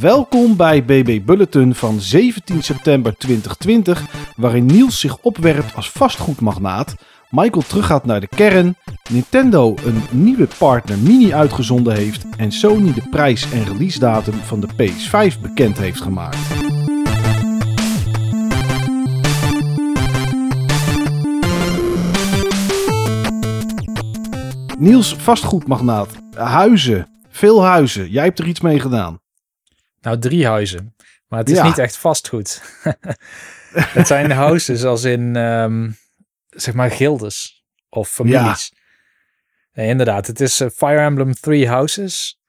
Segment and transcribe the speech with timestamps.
[0.00, 4.04] Welkom bij BB Bulletin van 17 september 2020,
[4.36, 6.94] waarin Niels zich opwerpt als vastgoedmagnaat,
[7.30, 8.76] Michael teruggaat naar de kern,
[9.10, 14.60] Nintendo een nieuwe partner Mini uitgezonden heeft en Sony de prijs en release datum van
[14.60, 16.38] de PS5 bekend heeft gemaakt.
[24.78, 26.16] Niels, vastgoedmagnaat.
[26.34, 27.08] Huizen.
[27.28, 28.10] Veel huizen.
[28.10, 29.19] Jij hebt er iets mee gedaan.
[30.00, 30.94] Nou, drie huizen.
[31.28, 31.64] Maar het is Ja.
[31.66, 32.62] niet echt vastgoed.
[33.98, 35.90] het zijn houses als in, ehm,
[36.48, 38.72] zeg maar, gildes of families.
[39.72, 42.40] Nee, inderdaad, het is eh, Fire Emblem Three Houses.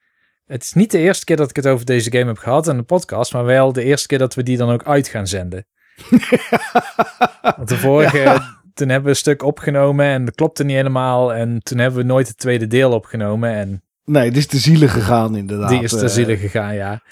[0.46, 2.76] Het is niet de eerste keer dat ik het over deze game heb gehad in
[2.76, 5.66] de podcast, maar wel de eerste keer dat we die dan ook uit gaan zenden.
[7.56, 8.40] Want de vorige,
[8.74, 11.34] toen hebben we een stuk opgenomen en dat klopte niet helemaal.
[11.34, 14.92] En toen hebben we nooit het tweede deel opgenomen en Nee, dit is te zielig
[14.92, 15.68] gegaan inderdaad.
[15.68, 17.02] die is te Eh, zielig gegaan, ja.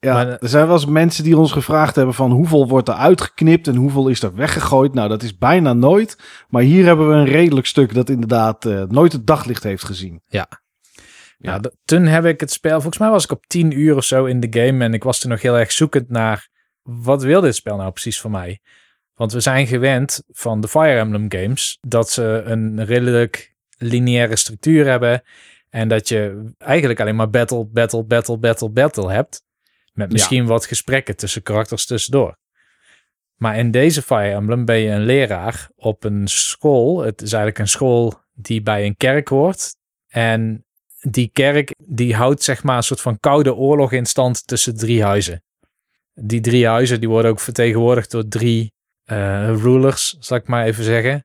[0.00, 2.88] Ja, Maar, eh, er zijn wel eens mensen die ons gevraagd hebben van hoeveel wordt
[2.88, 4.94] er uitgeknipt en hoeveel is er weggegooid.
[4.94, 6.16] Nou, dat is bijna nooit.
[6.48, 10.22] Maar hier hebben we een redelijk stuk dat inderdaad eh, nooit het daglicht heeft gezien.
[10.26, 10.46] Ja.
[11.38, 11.52] Ja.
[11.52, 14.04] Ja, d- toen heb ik het spel, volgens mij was ik op 10 uur of
[14.04, 16.48] zo in de game en ik was toen nog heel erg zoekend naar
[16.82, 18.60] wat wil dit spel nou precies voor mij?
[19.14, 24.86] Want we zijn gewend van de Fire Emblem games dat ze een redelijk lineaire structuur
[24.86, 25.22] hebben
[25.68, 29.42] en dat je eigenlijk alleen maar battle, battle, battle, battle, battle hebt.
[30.00, 32.38] Met misschien wat gesprekken tussen karakters tussendoor.
[33.36, 37.00] Maar in deze Fire Emblem ben je een leraar op een school.
[37.00, 39.74] Het is eigenlijk een school die bij een kerk hoort.
[40.08, 40.64] En
[41.00, 45.02] die kerk die houdt zeg maar een soort van koude oorlog in stand tussen drie
[45.02, 45.42] huizen.
[46.14, 48.72] Die drie huizen die worden ook vertegenwoordigd door drie
[49.04, 51.24] eh, rulers, zal ik maar even zeggen.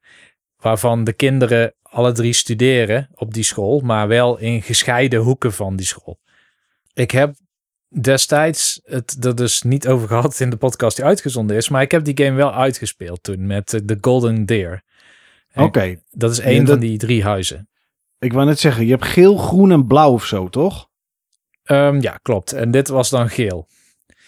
[0.56, 5.76] Waarvan de kinderen alle drie studeren op die school, maar wel in gescheiden hoeken van
[5.76, 6.20] die school.
[6.94, 7.36] Ik heb
[7.90, 11.92] destijds het er dus niet over gehad in de podcast die uitgezonden is, maar ik
[11.92, 14.84] heb die game wel uitgespeeld toen met eh, The Golden Deer.
[15.56, 17.70] Oké, Dat is Ja, dat- van die drie huizen.
[18.20, 20.88] ik wou net zeggen, je hebt geel, groen en blauw of zo, toch?
[21.64, 22.54] Ehm, ja, klopt.
[22.54, 23.68] En dit was dan geel.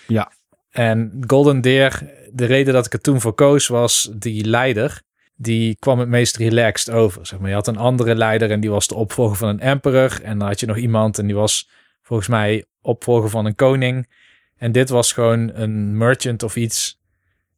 [0.08, 0.32] Ja.
[0.70, 5.02] En Golden Deer, de reden dat ik er toen voor koos was die leider.
[5.36, 7.26] Die kwam het meest relaxed over.
[7.26, 7.50] Zeg maar.
[7.50, 10.20] Je had een andere leider en die was de opvolger van een emperor.
[10.24, 11.70] En dan had je nog iemand en die was
[12.08, 14.10] volgens mij opvolger van een koning.
[14.56, 17.00] En dit was gewoon een merchant of iets.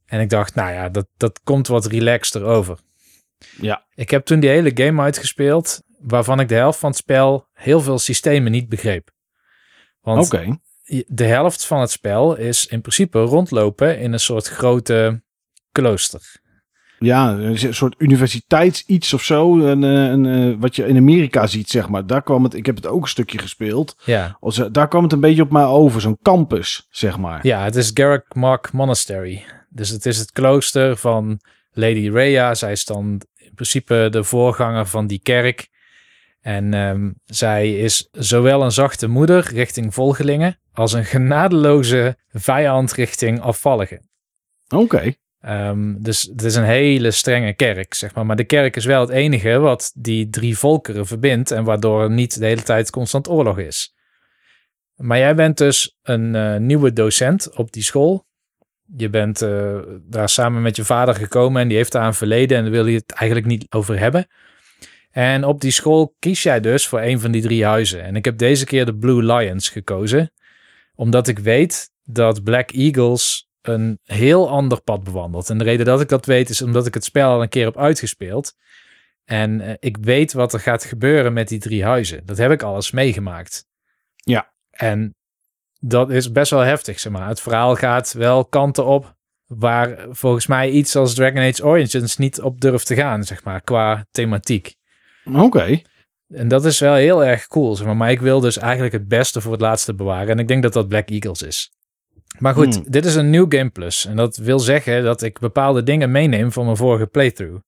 [0.05, 2.79] En ik dacht, nou ja, dat, dat komt wat relaxter over.
[3.61, 3.85] Ja.
[3.95, 7.81] Ik heb toen die hele game uitgespeeld, waarvan ik de helft van het spel heel
[7.81, 9.11] veel systemen niet begreep.
[10.01, 10.31] Want
[11.07, 15.21] de helft van het spel is in principe rondlopen in een soort grote
[15.71, 16.41] klooster.
[16.99, 19.59] Ja, een soort universiteits iets of zo.
[19.59, 22.05] Een, eh, een, eh, wat je in Amerika ziet, zeg maar.
[22.07, 23.95] Daar kwam het, ik heb het ook een stukje gespeeld.
[24.05, 26.01] Ja, Als, eh, daar kwam het een beetje op mij over.
[26.01, 27.47] Zo'n campus, zeg maar.
[27.47, 29.45] ja het is Garrick Mark Monastery.
[29.69, 31.39] Dus het is het klooster van
[31.71, 32.53] Lady Rhea.
[32.55, 35.67] Zij is dan in principe de voorganger van die kerk.
[36.41, 43.41] En ehm, zij is zowel een zachte moeder richting volgelingen als een genadeloze vijand richting
[43.41, 44.09] afvalligen.
[44.75, 45.13] Oké.
[45.41, 48.25] Ehm, dus het is een hele strenge kerk, zeg maar.
[48.25, 52.11] Maar de kerk is wel het enige wat die drie volkeren verbindt en waardoor er
[52.11, 53.93] niet de hele tijd constant oorlog is.
[54.95, 58.27] Maar jij bent dus een eh, nieuwe docent op die school.
[58.97, 62.57] Je bent eh, daar samen met je vader gekomen en die heeft daar een verleden
[62.57, 64.27] en daar wil je het eigenlijk niet over hebben.
[65.11, 68.03] En op die school kies jij dus voor een van die drie huizen.
[68.03, 70.31] En ik heb deze keer de Blue Lions gekozen,
[70.95, 75.49] omdat ik weet dat Black Eagles een heel ander pad bewandelt.
[75.49, 77.65] En de reden dat ik dat weet is omdat ik het spel al een keer
[77.65, 78.53] heb uitgespeeld.
[79.25, 82.25] En eh, ik weet wat er gaat gebeuren met die drie huizen.
[82.25, 83.65] Dat heb ik alles meegemaakt.
[84.15, 84.53] Ja.
[84.69, 85.15] En
[85.79, 87.27] dat is best wel heftig, zeg maar.
[87.27, 92.41] Het verhaal gaat wel kanten op waar volgens mij iets als Dragon Age Origins niet
[92.41, 94.75] op durft te gaan, zeg maar, qua thematiek.
[95.33, 95.81] Oké.
[96.27, 97.97] En dat is wel heel erg cool, zeg maar.
[97.97, 100.29] Maar ik wil dus eigenlijk het beste voor het laatste bewaren.
[100.29, 101.71] En ik denk dat dat Black Eagles is.
[102.39, 102.83] Maar goed, Hmm.
[102.87, 104.05] dit is een nieuw Game Plus.
[104.05, 107.61] En dat wil zeggen dat ik bepaalde dingen meeneem van mijn vorige playthrough.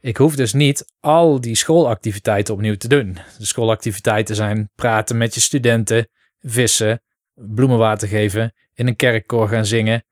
[0.00, 3.18] Ik hoef dus niet al die schoolactiviteiten opnieuw te doen.
[3.38, 6.08] De schoolactiviteiten zijn praten met je studenten,
[6.40, 7.02] vissen,
[7.34, 10.04] bloemenwater geven, in een kerkkoor gaan zingen,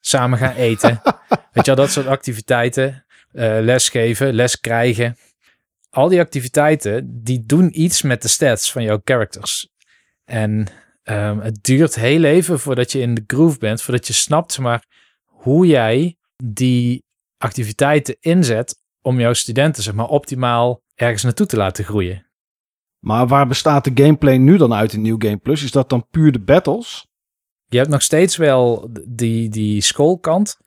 [0.00, 1.00] samen gaan eten.
[1.52, 3.04] Weet je wel, dat soort activiteiten.
[3.32, 5.16] eh lesgeven, les krijgen.
[5.90, 9.68] Al die activiteiten, die doen iets met de stats van jouw characters.
[10.24, 10.66] En
[11.02, 14.64] ehm, het duurt heel even voordat je in de groove bent, voordat je snapt zeg
[14.64, 14.84] maar,
[15.24, 17.04] hoe jij die
[17.38, 22.26] activiteiten inzet om jouw studenten zeg maar, optimaal ergens naartoe te laten groeien.
[22.98, 25.62] Maar waar bestaat de gameplay nu dan uit in New Game Plus?
[25.62, 27.06] Is dat dan puur de battles?
[27.66, 30.58] Je hebt nog steeds wel die, die schoolkant.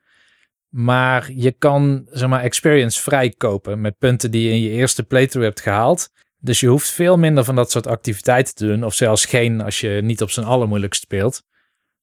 [0.69, 5.47] Maar je kan, zeg maar, experience vrijkopen met punten die je in je eerste playthrough
[5.47, 6.09] hebt gehaald.
[6.43, 8.83] Dus je hoeft veel minder van dat soort activiteiten te doen.
[8.83, 11.43] Of zelfs geen als je niet op zijn allermoeilijkst speelt.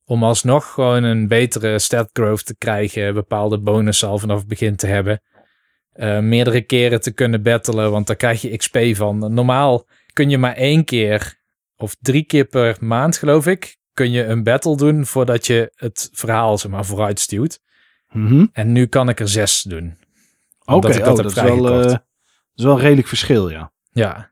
[0.04, 3.14] Om alsnog gewoon een betere stat growth te krijgen.
[3.14, 5.22] Bepaalde bonussen al vanaf het begin te hebben.
[5.94, 9.34] Uh, meerdere keren te kunnen battelen, want daar krijg je XP van.
[9.34, 11.38] Normaal kun je maar één keer
[11.76, 16.10] of drie keer per maand, geloof ik, kun je een battle doen voordat je het
[16.12, 17.60] verhaal zeg maar vooruit stuwt.
[18.08, 18.46] Mhm.
[18.52, 19.98] En nu kan ik er zes doen.
[20.64, 22.04] Oké, ik dat oh, dat, is wel, eh, dat
[22.54, 23.72] is wel een redelijk verschil, ja.
[23.90, 24.29] Ja.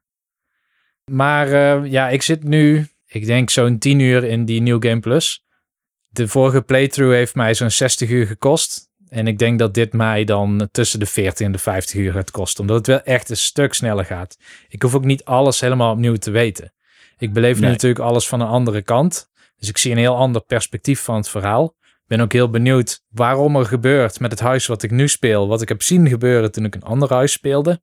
[1.08, 5.00] Maar eh, ja, ik zit nu, ik denk zo'n 10 uur in die New Game
[5.00, 5.44] Plus.
[6.08, 8.86] De vorige playthrough heeft mij zo'n 60 uur gekost.
[9.08, 12.30] En ik denk dat dit mij dan tussen de 40 en de 50 uur gaat
[12.30, 12.60] kosten.
[12.60, 14.36] Omdat het wel echt een stuk sneller gaat.
[14.68, 16.72] Ik hoef ook niet alles helemaal opnieuw te weten.
[17.18, 19.30] Ik beleef nu natuurlijk alles van een andere kant.
[19.58, 21.76] Dus ik zie een heel ander perspectief van het verhaal.
[21.82, 25.48] Ik ben ook heel benieuwd waarom er gebeurt met het huis wat ik nu speel.
[25.48, 27.80] Wat ik heb zien gebeuren toen ik een ander huis speelde.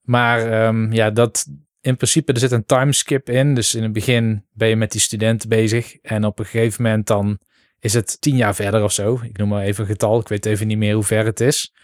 [0.00, 1.46] Maar ehm, ja, dat
[1.84, 3.54] in principe, er zit een timeskip in.
[3.54, 5.96] Dus in het begin ben je met die studenten bezig.
[6.02, 7.38] En op een gegeven moment dan
[7.78, 9.20] is het tien jaar verder of zo.
[9.22, 10.20] Ik noem maar even een getal.
[10.20, 11.74] Ik weet even niet meer hoe ver het is.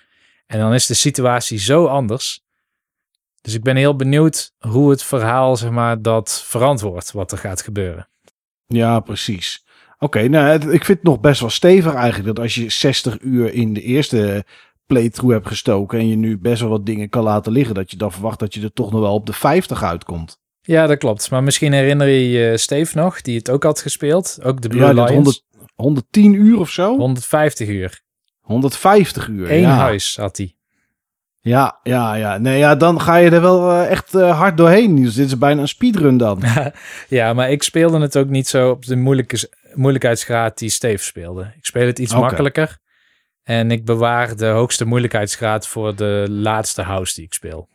[0.46, 2.44] En dan is de situatie zo anders.
[3.40, 7.62] Dus ik ben heel benieuwd hoe het verhaal, zeg maar, dat verantwoordt wat er gaat
[7.62, 8.08] gebeuren.
[8.66, 9.64] Ja, precies.
[9.98, 12.26] Oké, nou, ik vind het nog best wel stevig eigenlijk.
[12.26, 14.44] Dat als je 60 uur in de eerste
[14.90, 17.96] playthrough hebt gestoken en je nu best wel wat dingen kan laten liggen, dat je
[17.96, 20.38] dan verwacht dat je er toch nog wel op de 50 uitkomt.
[20.60, 21.30] Ja, dat klopt.
[21.30, 24.38] Maar misschien herinner je je Steve nog, die het ook had gespeeld.
[24.42, 25.10] Ook de Blue ja, Lions.
[25.10, 25.44] 100,
[25.74, 26.96] 110 uur of zo?
[26.96, 28.00] 150 uur.
[28.40, 29.50] 150 uur.
[29.50, 29.76] Eén ja.
[29.76, 30.54] huis had hij.
[31.40, 32.38] Ja, ja, ja.
[32.38, 34.96] Nee, ja, dan ga je er wel eh, echt eh, hard doorheen.
[34.96, 36.42] Dus dit is bijna een speedrun dan.
[37.08, 41.52] Ja, maar ik speelde het ook niet zo op de moeilijke, moeilijkheidsgraad die Steve speelde.
[41.56, 42.78] Ik speel het iets makkelijker.
[43.50, 47.68] En ik bewaar de hoogste moeilijkheidsgraad voor de laatste house die ik speel.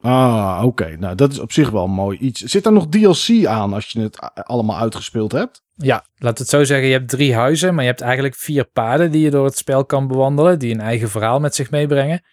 [0.00, 0.96] Ah, oké.
[0.98, 2.40] Nou, dat is op zich wel mooi iets.
[2.40, 5.62] Zit er nog DLC aan als je het allemaal uitgespeeld hebt?
[5.74, 6.86] Ja, laat het zo zeggen.
[6.86, 9.84] Je hebt drie huizen, maar je hebt eigenlijk vier paden die je door het spel
[9.84, 10.58] kan bewandelen.
[10.58, 12.24] Die een eigen verhaal met zich meebrengen.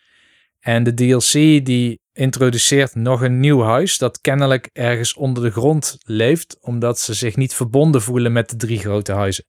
[0.59, 5.97] En de DLC die introduceert nog een nieuw huis dat kennelijk ergens onder de grond
[6.03, 6.57] leeft.
[6.61, 9.45] Omdat ze zich niet verbonden voelen met de drie grote huizen.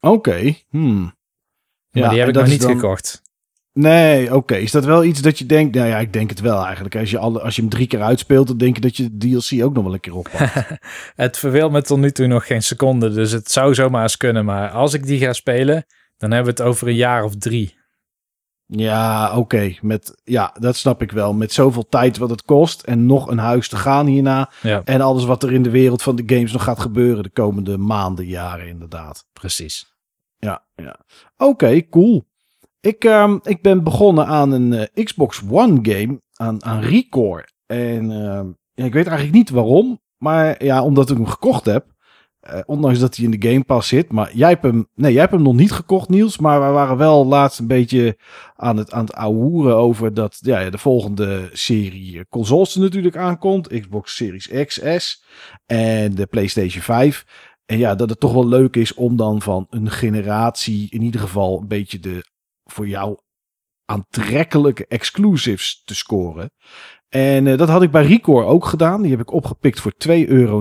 [0.00, 0.54] Oké.
[0.68, 1.18] Hmm.
[1.90, 3.22] Maar die heb ik nog niet dan- gekocht.
[3.72, 4.54] Nee, oké.
[4.54, 5.74] Is dat wel iets dat je denkt?
[5.74, 6.96] Nou ja, ik denk het wel eigenlijk.
[6.96, 9.28] Als je, alle, als je hem drie keer uitspeelt, dan denk je dat je de
[9.28, 10.54] DLC ook nog wel een keer oppakt.
[11.14, 14.44] Het verveelt me tot nu toe nog geen seconde, dus het zou zomaar eens kunnen.
[14.44, 17.78] Maar als ik die ga spelen, dan hebben we het over een jaar of drie.
[18.66, 19.74] ja, oké.
[19.80, 21.32] Met Ja, dat snap ik wel.
[21.34, 24.50] Met zoveel tijd wat het kost en nog een huis te gaan hierna.
[24.62, 27.30] Ja, En alles wat er in de wereld van de games nog gaat gebeuren de
[27.30, 29.26] komende maanden, jaren inderdaad.
[29.32, 29.89] precies.
[30.40, 31.00] Ja, ja.
[31.36, 32.28] Oké, cool.
[32.80, 37.48] Ik, ehm, ik ben begonnen aan een eh, Xbox One game, aan, aan Recore.
[37.66, 38.48] En ehm,
[38.86, 41.86] ik weet eigenlijk niet waarom, maar ja, omdat ik hem gekocht heb.
[42.40, 44.12] Eh, ondanks dat hij in de Game Pass zit.
[44.12, 46.38] Maar jij hebt hem, nee, jij hebt hem nog niet gekocht, Niels.
[46.38, 48.18] Maar we waren wel laatst een beetje
[48.56, 49.16] aan het, aan het
[49.74, 53.80] over dat ja, de volgende serie eh, consoles natuurlijk aankomt.
[53.80, 55.24] Xbox Series X, S
[55.66, 57.24] en de PlayStation 5.
[57.70, 61.20] En ja, dat het toch wel leuk is om dan van een generatie in ieder
[61.20, 62.24] geval een beetje de
[62.64, 63.18] voor jou
[63.84, 66.50] aantrekkelijke exclusives te scoren.
[67.08, 69.02] En eh, dat had ik bij Recore ook gedaan.
[69.02, 70.60] Die heb ik opgepikt voor 2,99 euro.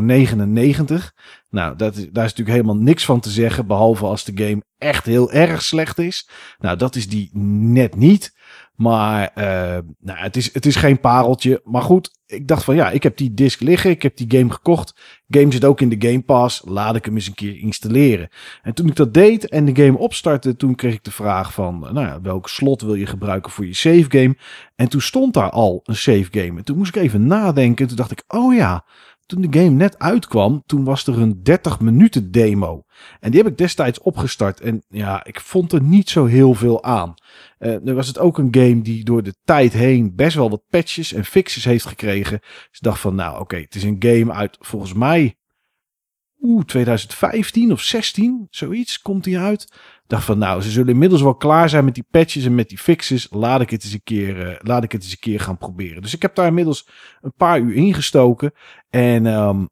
[1.49, 3.67] Nou, dat, daar is natuurlijk helemaal niks van te zeggen.
[3.67, 6.29] Behalve als de game echt heel erg slecht is.
[6.57, 8.33] Nou, dat is die net niet.
[8.79, 11.61] Maar eh, nou, het, is, het is geen pareltje.
[11.63, 13.89] Maar goed, ik dacht van ja, ik heb die disc liggen.
[13.89, 14.95] Ik heb die game gekocht.
[15.29, 16.61] Game zit ook in de Game Pass.
[16.65, 18.29] Laat ik hem eens een keer installeren.
[18.61, 21.79] En toen ik dat deed en de game opstartte, toen kreeg ik de vraag van,
[21.79, 24.37] nou ja, welk slot wil je gebruiken voor je save game?
[24.75, 26.57] En toen stond daar al een save game.
[26.57, 27.87] En toen moest ik even nadenken.
[27.87, 28.85] Toen dacht ik, oh ja,
[29.25, 32.83] toen de game net uitkwam, toen was er een 30 minuten demo.
[33.19, 34.61] En die heb ik destijds opgestart.
[34.61, 37.13] En ja, ik vond er niet zo heel veel aan.
[37.59, 40.63] Eh nu was het ook een game die door de tijd heen best wel wat
[40.69, 42.39] patches en fixes heeft gekregen.
[42.39, 45.37] Dus ik dacht van, nou oké, het is een game uit volgens mij
[46.41, 49.73] oeh, 2015 of 16, zoiets komt die uit.
[50.07, 52.77] Dacht van, nou, ze zullen inmiddels wel klaar zijn met die patches en met die
[52.77, 53.27] fixes.
[53.29, 56.01] Laat ik het eens een keer, eh, laat ik het eens een keer gaan proberen.
[56.01, 56.87] Dus ik heb daar inmiddels
[57.21, 58.51] een paar uur ingestoken.
[58.89, 59.65] En ehm,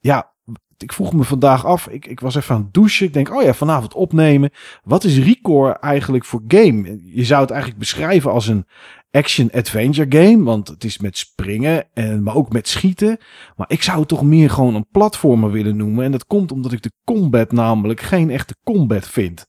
[0.00, 0.33] ja,
[0.82, 3.06] ik vroeg me vandaag af, ik, ik was even aan het douchen.
[3.06, 4.50] Ik denk, oh ja, vanavond opnemen.
[4.84, 7.00] Wat is Recore eigenlijk voor game?
[7.04, 8.66] Je zou het eigenlijk beschrijven als een
[9.10, 10.44] action-adventure game.
[10.44, 13.18] Want het is met springen, en, maar ook met schieten.
[13.56, 16.04] Maar ik zou het toch meer gewoon een platformer willen noemen.
[16.04, 19.46] En dat komt omdat ik de combat namelijk geen echte combat vind.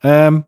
[0.00, 0.46] Um,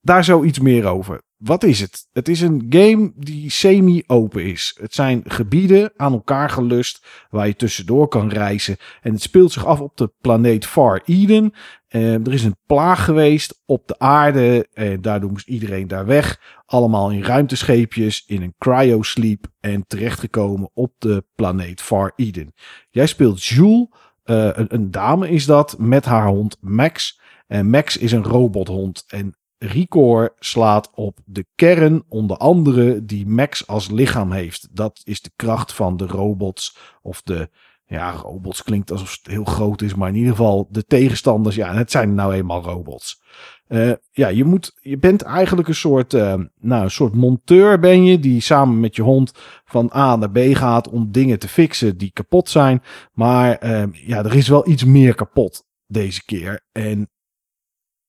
[0.00, 1.22] daar zoiets meer over.
[1.36, 2.08] Wat is het?
[2.12, 4.76] Het is een game die semi-open is.
[4.80, 8.76] Het zijn gebieden aan elkaar gelust waar je tussendoor kan reizen.
[9.02, 11.52] En het speelt zich af op de planeet Far Eden.
[11.88, 14.68] Uh, er is een plaag geweest op de aarde.
[14.72, 16.40] En daardoor moest iedereen daar weg.
[16.66, 19.46] Allemaal in ruimtescheepjes, in een cryosleep.
[19.60, 22.54] En terechtgekomen op de planeet Far Eden.
[22.90, 23.86] Jij speelt Jules.
[24.24, 27.20] Uh, een, een dame is dat, met haar hond Max.
[27.46, 29.04] En Max is een robothond.
[29.06, 34.68] En Recore slaat op de kern, onder andere, die Max als lichaam heeft.
[34.72, 36.78] Dat is de kracht van de robots.
[37.02, 37.50] Of de,
[37.86, 41.56] ja, robots klinkt alsof het heel groot is, maar in ieder geval de tegenstanders.
[41.56, 43.22] Ja, het zijn nou eenmaal robots.
[43.68, 48.04] Uh, ja, je, moet, je bent eigenlijk een soort, uh, nou, een soort monteur ben
[48.04, 49.32] je, die samen met je hond
[49.64, 52.82] van A naar B gaat om dingen te fixen die kapot zijn.
[53.12, 56.64] Maar uh, ja, er is wel iets meer kapot deze keer.
[56.72, 57.10] En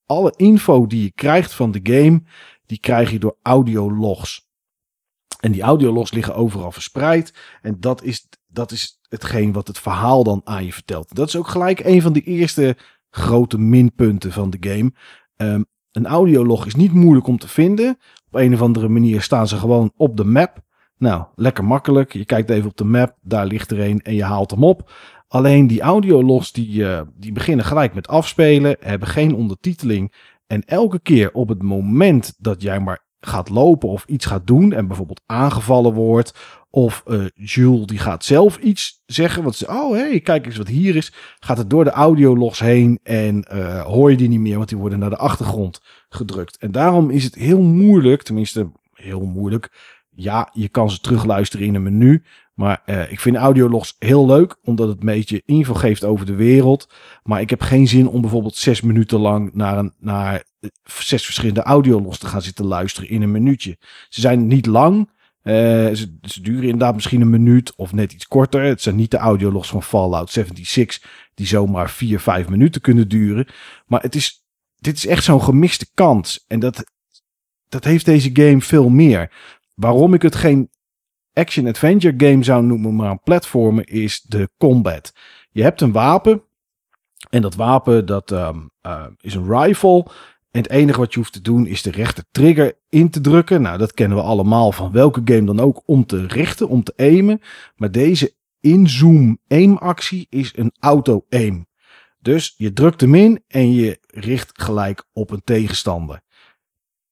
[0.08, 2.22] alle info die je krijgt van de game,
[2.66, 4.46] die krijg je door audiologs.
[5.40, 7.34] En die audiologs liggen overal verspreid.
[7.62, 11.16] En dat is, dat is hetgeen wat het verhaal dan aan je vertelt.
[11.16, 12.78] Dat is ook gelijk een van de eerste
[13.10, 14.92] grote minpunten van de game.
[15.38, 17.98] Um, een audiolog is niet moeilijk om te vinden.
[18.28, 20.66] Op een of andere manier staan ze gewoon op de map.
[20.98, 22.14] Nou, lekker makkelijk.
[22.14, 24.92] Je kijkt even op de map, daar ligt er een en je haalt hem op.
[25.28, 30.14] Alleen die audiologs die, uh, die beginnen gelijk met afspelen, hebben geen ondertiteling.
[30.48, 34.74] En elke keer op het moment dat jij maar gaat lopen of iets gaat doen
[34.74, 36.34] en bijvoorbeeld aangevallen wordt
[36.70, 40.96] of uh, Jules die gaat zelf iets zeggen, ze, oh hey, kijk eens wat hier
[40.96, 44.70] is, gaat het door de audiologs heen en uh, hoor je die niet meer, want
[44.70, 46.58] die worden naar de achtergrond gedrukt.
[46.58, 49.72] En daarom is het heel moeilijk, tenminste heel moeilijk,
[50.10, 52.24] ja, je kan ze terugluisteren in een menu.
[52.58, 56.36] Maar uh, ik vind audiologs heel leuk, omdat het een beetje info geeft over de
[56.36, 56.90] wereld.
[57.24, 60.44] Maar ik heb geen zin om bijvoorbeeld zes minuten lang naar, een, naar
[60.84, 63.78] zes verschillende audiologs te gaan zitten luisteren in een minuutje.
[64.10, 65.10] Ze zijn niet lang.
[65.44, 68.62] Ze, ze, duren inderdaad misschien een minuut of net iets korter.
[68.62, 73.48] Het zijn niet de audiologs van Fallout 76 die zomaar vier, vijf minuten kunnen duren.
[73.86, 74.46] Maar het is,
[74.76, 76.46] dit is echt zo'n gemiste kans.
[76.48, 76.84] En dat,
[77.70, 79.32] dat heeft deze game veel meer.
[79.74, 80.70] Waarom ik het geen
[81.38, 85.14] action-adventure game zou noemen, maar een platformer, is de combat.
[85.52, 86.42] Je hebt een wapen.
[87.30, 90.06] En dat wapen dat um, uh, is een rifle.
[90.52, 93.62] En het enige wat je hoeft te doen is de rechter trigger in te drukken.
[93.62, 96.94] Nou, dat kennen we allemaal van welke game dan ook om te richten, om te
[96.96, 97.42] aimen.
[97.76, 101.68] Maar deze inzoom aim actie is een auto aim.
[102.20, 106.22] Dus je drukt hem in en je richt gelijk op een tegenstander.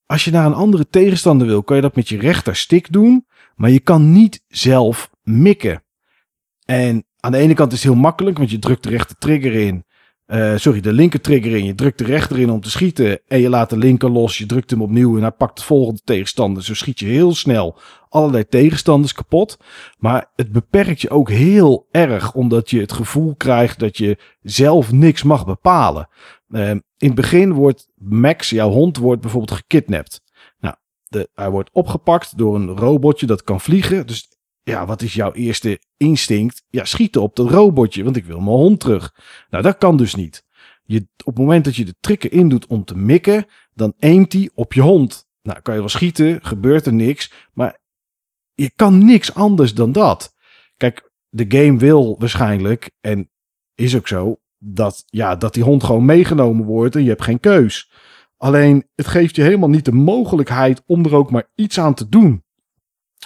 [0.05, 3.25] Als je naar een andere tegenstander wil, kan je dat met je rechterstick doen.
[3.55, 5.83] Maar je kan niet zelf mikken.
[6.65, 9.53] En aan de ene kant is het heel makkelijk, want je drukt de rechter trigger
[9.53, 9.85] in.
[10.27, 11.65] Uh, sorry, de linker trigger in.
[11.65, 13.19] Je drukt de rechter in om te schieten.
[13.27, 14.37] En je laat de linker los.
[14.37, 16.63] Je drukt hem opnieuw en hij pakt de volgende tegenstander.
[16.63, 19.57] Zo schiet je heel snel allerlei tegenstanders kapot.
[19.97, 24.91] Maar het beperkt je ook heel erg, omdat je het gevoel krijgt dat je zelf
[24.91, 26.09] niks mag bepalen.
[26.49, 30.21] Uh, in het begin wordt Max, jouw hond, wordt bijvoorbeeld gekidnapt.
[31.33, 34.07] Hij wordt opgepakt door een robotje dat kan vliegen.
[34.07, 34.29] Dus
[34.63, 36.63] ja, wat is jouw eerste instinct?
[36.69, 39.15] Ja, schieten op dat robotje, want ik wil mijn hond terug.
[39.49, 40.45] Nou, dat kan dus niet.
[40.83, 44.49] Je, op het moment dat je de trigger indoet om te mikken, dan aimt hij
[44.53, 45.27] op je hond.
[45.41, 47.31] Nou, kan je wel schieten, gebeurt er niks.
[47.53, 47.79] Maar
[48.53, 50.33] je kan niks anders dan dat.
[50.77, 53.29] Kijk, de game wil waarschijnlijk, en
[53.75, 57.39] is ook zo, dat, ja, dat die hond gewoon meegenomen wordt en je hebt geen
[57.39, 57.91] keus.
[58.45, 62.09] Alleen, het geeft je helemaal niet de mogelijkheid om er ook maar iets aan te
[62.09, 62.43] doen.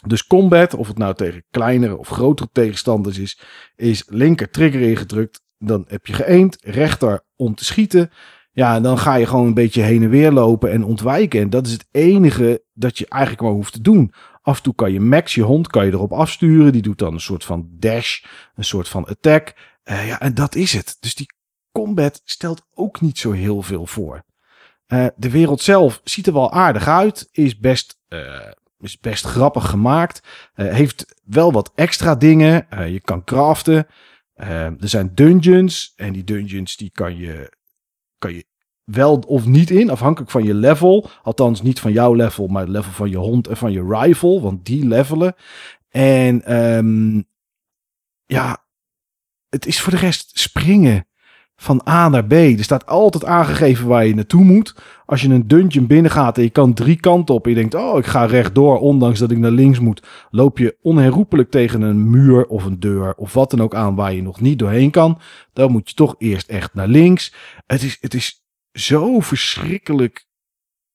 [0.08, 3.42] Dus combat, of het nou tegen kleinere of grotere tegenstanders is,
[3.76, 5.42] is linker trigger ingedrukt.
[5.58, 8.12] Dan heb je geëend, rechter om te schieten.
[8.52, 11.42] Ja, en dan ga je gewoon een beetje heen en weer lopen en ontwijken.
[11.42, 14.14] En dat is het enige dat je eigenlijk maar hoeft te doen.
[14.42, 16.72] Af en toe kan je Max, je hond, kan je erop afsturen.
[16.72, 18.24] Die doet dan een soort van dash,
[18.56, 19.54] een soort van attack.
[19.84, 20.98] Uh, ja, en dat is het.
[21.00, 21.28] Dus die
[21.72, 24.28] combat stelt ook niet zo heel veel voor.
[24.94, 27.30] Uh, de wereld zelf ziet er wel aardig uit.
[27.32, 30.24] Is best, uh, is best grappig gemaakt.
[30.54, 32.68] heeft wel wat extra dingen.
[32.92, 33.88] je kan craften.
[34.34, 35.94] er zijn dungeons.
[35.96, 37.54] En die dungeons die kan je,
[38.18, 38.46] kan je
[38.92, 41.10] wel of niet in, afhankelijk van je level.
[41.24, 44.42] Althans, niet van jouw level, maar het level van je hond en van je rifle,
[44.42, 45.36] want die levelen.
[45.90, 47.28] En um,
[48.26, 48.66] ja,
[49.50, 51.08] het is voor de rest springen.
[51.62, 52.32] Van A naar B.
[52.32, 54.76] Er staat altijd aangegeven waar je naartoe moet.
[55.06, 57.98] Als je een dungeon binnengaat en je kan drie kanten op en je denkt, oh,
[57.98, 62.46] ik ga rechtdoor, ondanks dat ik naar links moet, loop je onherroepelijk tegen een muur
[62.46, 65.20] of een deur of wat dan ook aan waar je nog niet doorheen kan.
[65.54, 67.34] Dan moet je toch eerst echt naar links.
[67.66, 70.28] Het is, het is zo verschrikkelijk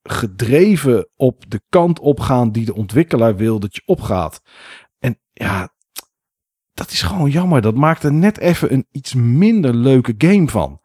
[0.03, 4.43] gedreven op de kant opgaan die de ontwikkelaar wil dat je opgaat.
[4.99, 5.74] En ja,
[6.75, 7.61] dat is gewoon jammer.
[7.61, 10.81] Dat maakt er net even een iets minder leuke game van.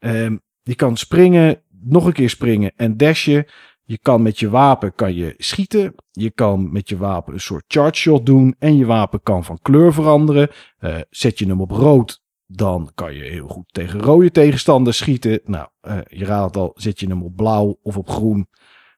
[0.00, 3.46] Um, je kan springen, nog een keer springen en dashen.
[3.84, 5.94] Je kan met je wapen kan je schieten.
[6.10, 8.54] Je kan met je wapen een soort charge shot doen.
[8.58, 10.50] En je wapen kan van kleur veranderen.
[10.80, 15.40] Uh, zet je hem op rood, dan kan je heel goed tegen rode tegenstanders schieten.
[15.44, 18.46] Nou, uh, je raadt al, zet je hem op blauw of op groen.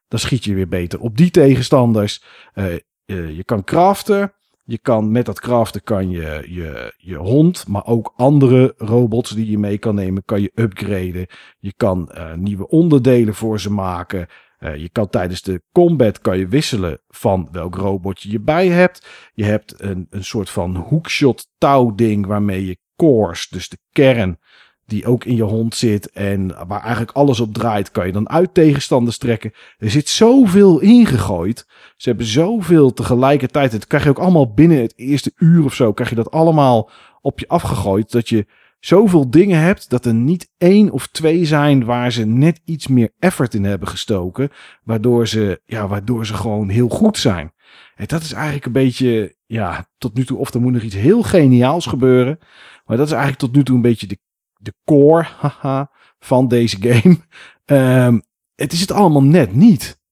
[0.07, 2.23] Dan schiet je weer beter op die tegenstanders.
[2.53, 2.75] Uh,
[3.05, 4.33] je kan craften.
[4.67, 9.49] Je kan met dat craften kan je, je je hond, maar ook andere robots die
[9.49, 11.27] je mee kan nemen, kan je upgraden.
[11.59, 14.27] Je kan uh, nieuwe onderdelen voor ze maken.
[14.59, 19.07] Uh, je kan tijdens de combat kan je wisselen van welk robotje je bij hebt.
[19.33, 24.39] Je hebt een, een soort van hookshot touw ding waarmee je cores, dus de kern,
[24.85, 28.29] die ook in je hond zit en waar eigenlijk alles op draait, kan je dan
[28.29, 29.51] uit tegenstanders trekken.
[29.77, 31.65] Er zit zoveel ingegooid.
[31.95, 33.71] Ze hebben zoveel tegelijkertijd.
[33.71, 35.93] Het krijg je ook allemaal binnen het eerste uur of zo.
[35.93, 36.89] Krijg je dat allemaal
[37.21, 38.11] op je afgegooid.
[38.11, 38.45] Dat je
[38.79, 43.11] zoveel dingen hebt dat er niet één of twee zijn waar ze net iets meer
[43.19, 44.49] effort in hebben gestoken.
[44.83, 47.53] Waardoor ze, ja, waardoor ze gewoon heel goed zijn.
[47.95, 50.95] En dat is eigenlijk een beetje, ja, tot nu toe, of er moet nog iets
[50.95, 52.39] heel geniaals gebeuren.
[52.85, 54.19] Maar dat is eigenlijk tot nu toe een beetje de
[54.65, 57.17] de core haha, van deze game.
[57.65, 58.21] Um,
[58.55, 60.03] het is het allemaal net niet.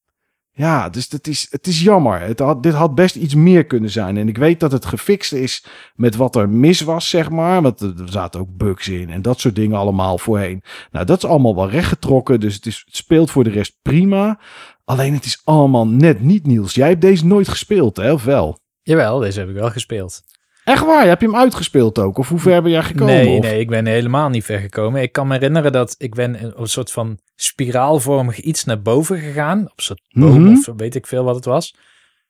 [0.55, 2.19] Ja, dus het is, het is jammer.
[2.19, 4.17] Het had, dit had best iets meer kunnen zijn.
[4.17, 7.61] En ik weet dat het gefixt is met wat er mis was, zeg maar.
[7.61, 10.61] Want er zaten ook bugs in en dat soort dingen allemaal voorheen.
[10.91, 12.39] Nou, dat is allemaal wel rechtgetrokken.
[12.39, 14.39] Dus het, is, speelt voor de rest prima.
[14.85, 16.73] Alleen het is allemaal net niet, Niels.
[16.73, 18.11] Jij hebt deze nooit gespeeld, hè?
[18.11, 18.59] Of wel?
[18.81, 20.21] Jawel, deze heb ik wel gespeeld.
[20.63, 21.07] Echt waar?
[21.07, 22.17] Heb je hem uitgespeeld ook?
[22.17, 23.13] Of hoe ver ben jij gekomen?
[23.13, 25.01] Nee, nee, ik ben helemaal niet ver gekomen.
[25.01, 29.19] Ik kan me herinneren dat ik ben op een soort van spiraalvormig iets naar boven
[29.19, 29.61] gegaan.
[29.61, 30.57] Op een soort boom mm -hmm.
[30.57, 31.75] of weet ik veel wat het was.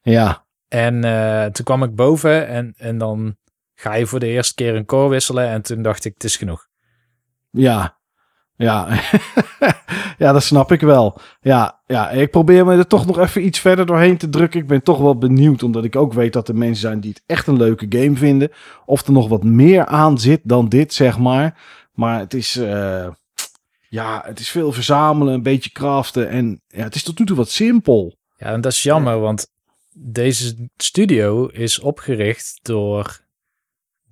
[0.02, 0.46] Ja.
[0.68, 3.38] En uh, toen kwam ik boven en, en dan
[3.76, 5.48] ga je voor de eerste keer een core wisselen.
[5.48, 6.68] En toen dacht ik, het is genoeg.
[7.52, 7.98] Ja,
[8.64, 8.88] ja,
[10.24, 11.20] ja, dat snap ik wel.
[11.42, 14.60] Ja, ja, ik probeer me er toch nog even iets verder doorheen te drukken.
[14.60, 17.24] Ik ben toch wel benieuwd, omdat ik ook weet dat er mensen zijn die het
[17.26, 18.52] echt een leuke game vinden.
[18.86, 21.62] Of er nog wat meer aan zit dan dit, zeg maar.
[21.94, 23.08] Maar het is, uh,
[23.90, 26.30] ja, het is veel verzamelen, een beetje craften.
[26.30, 28.16] En ja, het is tot nu toe wat simpel.
[28.38, 29.48] Ja, en dat is jammer, want
[29.96, 33.23] deze studio is opgericht door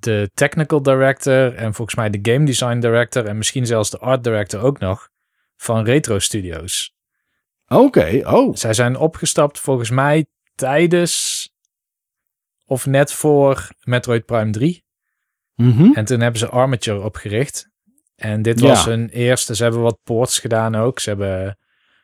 [0.04, 4.24] de technical director en volgens mij de game design director en misschien zelfs de art
[4.24, 5.10] director ook nog
[5.56, 6.94] van Retro Studios.
[7.68, 8.56] Oké, oh.
[8.56, 11.50] Zij zijn opgestapt volgens mij tijdens
[12.66, 14.84] of net voor Metroid Prime 3.
[15.56, 15.94] Mm -hmm.
[15.94, 17.70] En toen hebben ze Armature opgericht.
[18.16, 18.90] En dit was ja.
[18.90, 19.56] hun eerste.
[19.56, 21.00] Ze hebben wat ports gedaan ook.
[21.00, 21.58] Ze hebben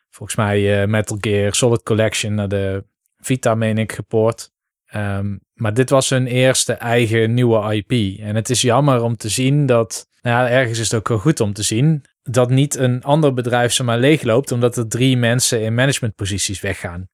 [0.09, 2.85] volgens mij uh, Metal Gear Solid Collection naar de
[3.17, 4.51] Vita, meen ik, gepoord.
[4.95, 8.19] Um, maar dit was hun eerste eigen nieuwe IP.
[8.19, 11.17] En het is jammer om te zien dat, nou ja, ergens is het ook wel
[11.17, 15.61] goed om te zien, dat niet een ander bedrijf zomaar leegloopt, omdat er drie mensen
[15.61, 17.07] in managementposities weggaan.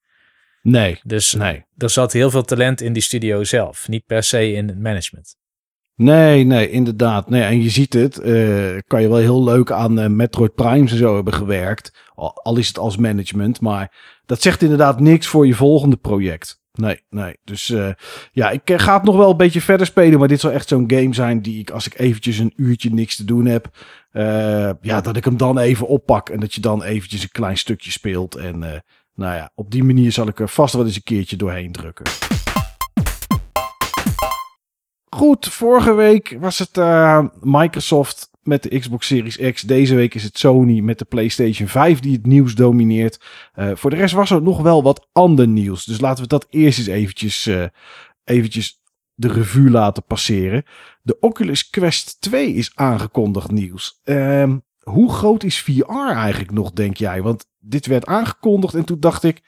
[0.61, 0.99] Nee.
[1.03, 1.65] Dus nee.
[1.77, 5.35] er zat heel veel talent in die studio zelf, niet per se in het management.
[5.95, 7.29] Nee, nee, inderdaad.
[7.29, 10.89] Nee, en je ziet het, uh, kan je wel heel leuk aan uh, Metroid Prime
[10.89, 11.91] en zo hebben gewerkt.
[12.15, 13.93] Al, al is het als management, maar
[14.25, 16.61] dat zegt inderdaad niks voor je volgende project.
[16.79, 17.37] Nee, nee.
[17.43, 17.89] Dus uh,
[18.31, 20.19] ja, ik ga het nog wel een beetje verder spelen.
[20.19, 23.15] Maar dit zal echt zo'n game zijn die ik, als ik eventjes een uurtje niks
[23.15, 23.77] te doen heb.
[24.13, 26.29] Uh, ja, dat ik hem dan even oppak.
[26.29, 28.35] En dat je dan eventjes een klein stukje speelt.
[28.35, 28.59] En
[29.15, 32.05] nou ja, op die manier zal ik er vast wel eens een keertje doorheen drukken.
[35.09, 36.77] Goed, vorige week was het
[37.41, 39.61] Microsoft met de Xbox Series X.
[39.61, 43.19] Deze week is het Sony met de PlayStation 5 die het nieuws domineert.
[43.55, 45.85] Uh, voor de rest was er nog wel wat ander nieuws.
[45.85, 47.63] Dus laten we dat eerst eens eventjes, uh,
[48.23, 48.81] eventjes
[49.13, 50.63] de revue laten passeren.
[51.01, 53.99] De Oculus Quest 2 is aangekondigd nieuws.
[54.03, 57.21] Uh, hoe groot is VR eigenlijk nog, denk jij?
[57.21, 59.41] Want dit werd aangekondigd en toen dacht ik,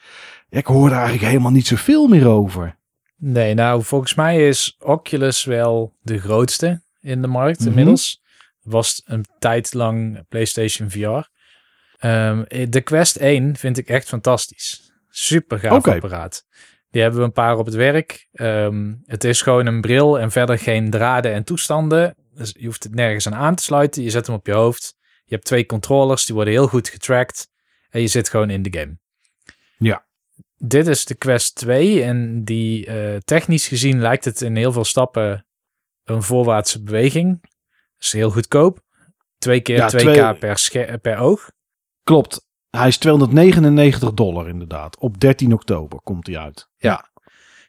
[0.48, 2.76] ik hoorde eigenlijk helemaal niet zoveel meer over.
[3.16, 7.70] Nee, nou volgens mij is Oculus wel de grootste in de markt mm -hmm.
[7.70, 8.24] inmiddels
[8.66, 11.34] was een tijd lang PlayStation VR.
[12.06, 14.92] Um, de Quest 1 vind ik echt fantastisch.
[15.08, 15.94] Super gaaf okay.
[15.94, 16.44] apparaat.
[16.90, 18.28] Die hebben we een paar op het werk.
[18.32, 22.14] Um, het is gewoon een bril en verder geen draden en toestanden.
[22.34, 24.02] Dus je hoeft het nergens aan aan te sluiten.
[24.02, 27.48] Je zet hem op je hoofd Je hebt twee controllers, die worden heel goed getracked.
[27.90, 28.98] En je zit gewoon in de game.
[29.78, 30.06] Ja.
[30.56, 34.84] Dit is de Quest 2 en die eh, technisch gezien lijkt het in heel veel
[34.84, 35.46] stappen
[36.04, 37.40] een voorwaartse beweging.
[37.98, 38.80] Is heel goedkoop.
[39.38, 41.50] Twee keer Ja, 2K twee- Per, per oog.
[42.02, 42.46] Klopt.
[42.70, 44.98] Hij is 299 dollar inderdaad.
[44.98, 46.68] Op 13 oktober komt hij uit.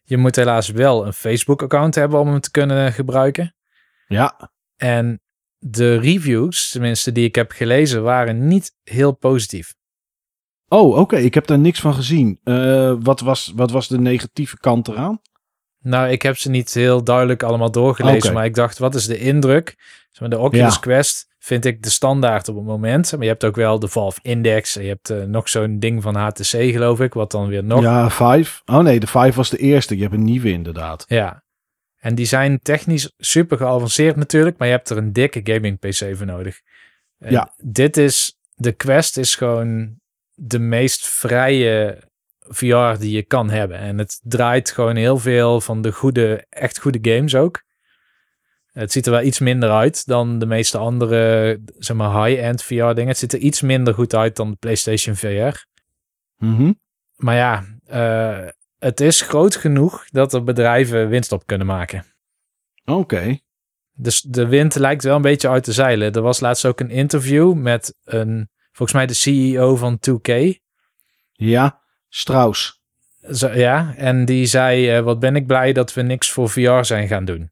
[0.04, 3.56] Je moet helaas wel een Facebook-account hebben om hem te kunnen gebruiken.
[4.08, 4.52] Ja.
[4.76, 5.22] En
[5.58, 9.76] de reviews, tenminste die ik heb gelezen, waren niet heel positief.
[10.68, 11.18] Oh, oké.
[11.18, 12.40] Ik heb daar niks van gezien.
[12.44, 15.22] Eh, wat, was, wat was de negatieve kant eraan?
[15.80, 19.18] Nou, ik heb ze niet heel duidelijk allemaal doorgelezen, maar ik dacht, wat is de
[19.18, 19.76] indruk?
[20.20, 20.80] Maar, de Oculus Ja.
[20.80, 23.12] Quest vind ik de standaard op het moment.
[23.12, 26.04] Maar je hebt ook wel de Valve Index en je hebt eh, nog zo'n ding
[26.04, 27.82] van HTC, geloof ik, wat dan weer nog...
[27.82, 28.62] Ja, 5.
[28.66, 29.96] Oh nee, de 5 was de eerste.
[29.96, 31.06] Je hebt een nieuwe inderdaad.
[31.08, 31.44] Ja.
[31.98, 36.16] En die zijn technisch super geavanceerd natuurlijk, maar je hebt er een dikke gaming PC
[36.16, 36.62] voor nodig.
[37.18, 37.54] Ja.
[37.58, 40.00] Dit is, de Quest is gewoon
[40.34, 42.00] de meest vrije
[42.48, 43.78] VR die je kan hebben.
[43.78, 47.64] En het draait gewoon heel veel van de goede, echt goede games ook.
[48.78, 52.74] Het ziet er wel iets minder uit dan de meeste andere, zeg maar, high-end VR
[52.74, 53.08] dingen.
[53.08, 55.66] Het ziet er iets minder goed uit dan de PlayStation VR.
[56.38, 56.74] Mhm.
[57.16, 58.48] Maar ja, eh,
[58.80, 62.06] het is groot genoeg dat er bedrijven winst op kunnen maken.
[62.86, 63.40] Oké.
[63.94, 66.14] Dus de wind lijkt wel een beetje uit te zeilen.
[66.14, 70.60] Er was laatst ook een interview met een, volgens mij de CEO van 2K.
[71.32, 72.82] Ja, Strauss.
[73.32, 76.84] Zo, ja, en die zei, eh, wat ben ik blij dat we niks voor VR
[76.84, 77.52] zijn gaan doen.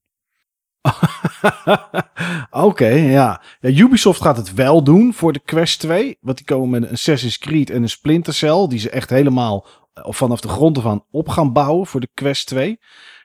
[2.49, 3.41] Oké, ja.
[3.61, 6.17] Ubisoft gaat het wel doen voor de Quest 2.
[6.21, 8.67] Want die komen met een Assassin's Creed en een Splinter Cell.
[8.67, 12.47] Die ze echt helemaal eh, vanaf de grond ervan op gaan bouwen voor de Quest
[12.47, 12.79] 2.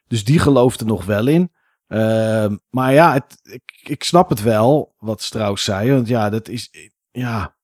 [0.06, 1.52] Dus die gelooft er nog wel in.
[1.86, 5.92] Ehm, maar ja, het, ik, ik snap het wel, wat Strauss zei.
[5.92, 6.70] Want ja, dat is...
[7.10, 7.54] Ja,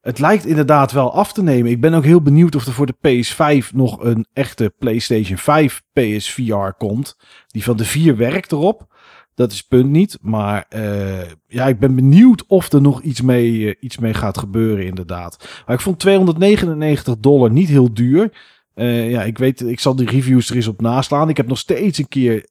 [0.00, 1.70] het lijkt inderdaad wel af te nemen.
[1.70, 5.82] Ik ben ook heel benieuwd of er voor de PS5 nog een echte PlayStation 5
[5.92, 7.16] PSVR komt.
[7.46, 8.91] Die van de 4 werkt erop.
[9.34, 10.18] Dat is punt niet.
[10.20, 14.38] Maar eh, ja, ik ben benieuwd of er nog iets mee, eh, iets mee gaat
[14.38, 15.62] gebeuren, inderdaad.
[15.66, 18.32] Maar ik vond 299 dollar niet heel duur.
[18.74, 21.28] Eh, ja, ik weet, ik zal die reviews er eens op naslaan.
[21.28, 22.48] Ik heb nog steeds een keer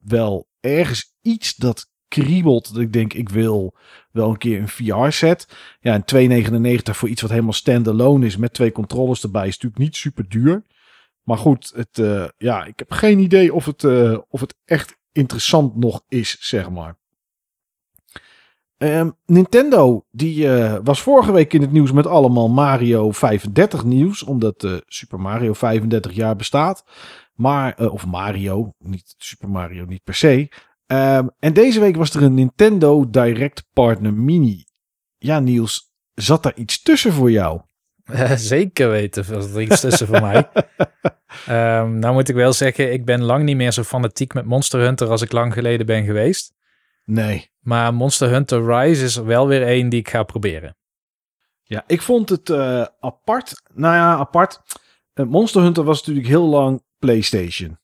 [0.00, 2.74] wel ergens iets dat kriebelt.
[2.74, 3.74] Dat ik denk, ik wil
[4.10, 5.48] wel een keer een VR-set.
[5.80, 9.82] Ja, en 2,99 voor iets wat helemaal standalone is met twee controllers erbij is natuurlijk
[9.82, 10.64] niet super duur.
[11.22, 12.02] Maar goed, het,
[12.36, 16.70] ja, ik heb geen idee of het, eh, of het echt interessant nog is, zeg
[16.70, 16.96] maar.
[18.76, 24.22] Ehm, Nintendo, die eh, was vorige week in het nieuws met allemaal Mario 35 nieuws,
[24.22, 26.84] omdat eh, Super Mario 35 jaar bestaat.
[27.34, 30.48] Maar, eh, of Mario, niet Super Mario, niet per se.
[30.86, 34.64] Ehm, en deze week was er een Nintendo Direct Partner Mini.
[35.18, 37.60] Ja, Niels, zat daar iets tussen voor jou?
[38.36, 40.48] Zeker weten, was er iets tussen voor mij.
[41.46, 44.80] Ehm, nou moet ik wel zeggen, ik ben lang niet meer zo fanatiek met Monster
[44.80, 46.52] Hunter als ik lang geleden ben geweest.
[47.04, 47.50] Nee.
[47.60, 50.76] Maar Monster Hunter Rise is wel weer één die ik ga proberen.
[51.62, 53.62] Ja, ik vond het eh, apart.
[53.72, 54.60] Nou ja, apart.
[55.12, 57.78] Eh, Monster Hunter was natuurlijk heel lang PlayStation.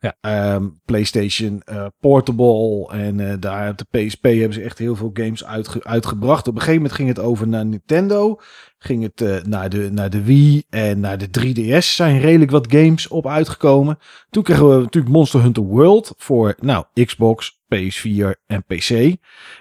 [0.00, 0.16] Ja.
[0.20, 2.88] Ehm, PlayStation eh, Portable.
[2.90, 6.48] En eh, daar op de PSP hebben ze echt heel veel games uitge- uitgebracht.
[6.48, 8.40] Op een gegeven moment ging het over naar Nintendo.
[8.78, 12.72] Ging het eh, naar, de, naar de Wii en naar de 3DS zijn redelijk wat
[12.72, 13.98] games op uitgekomen.
[14.30, 18.90] Toen kregen we natuurlijk Monster Hunter World voor nou, Xbox, PS4 en PC.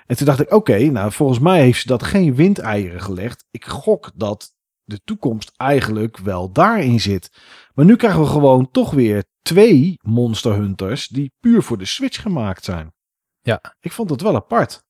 [0.05, 3.45] En toen dacht ik, oké, nou volgens mij heeft ze dat geen windeieren gelegd.
[3.51, 7.31] Ik gok dat de toekomst eigenlijk wel daarin zit.
[7.77, 12.21] Maar nu krijgen we gewoon toch weer twee Monster Hunters die puur voor de Switch
[12.21, 12.93] gemaakt zijn.
[13.41, 13.75] Ja.
[13.79, 14.83] Ik vond het wel apart.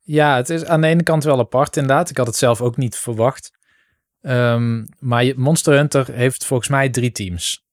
[0.00, 2.10] Ja, het is aan de ene kant wel apart inderdaad.
[2.10, 3.50] Ik had het zelf ook niet verwacht.
[4.20, 7.64] Ehm, maar Monster Hunter heeft volgens mij drie teams.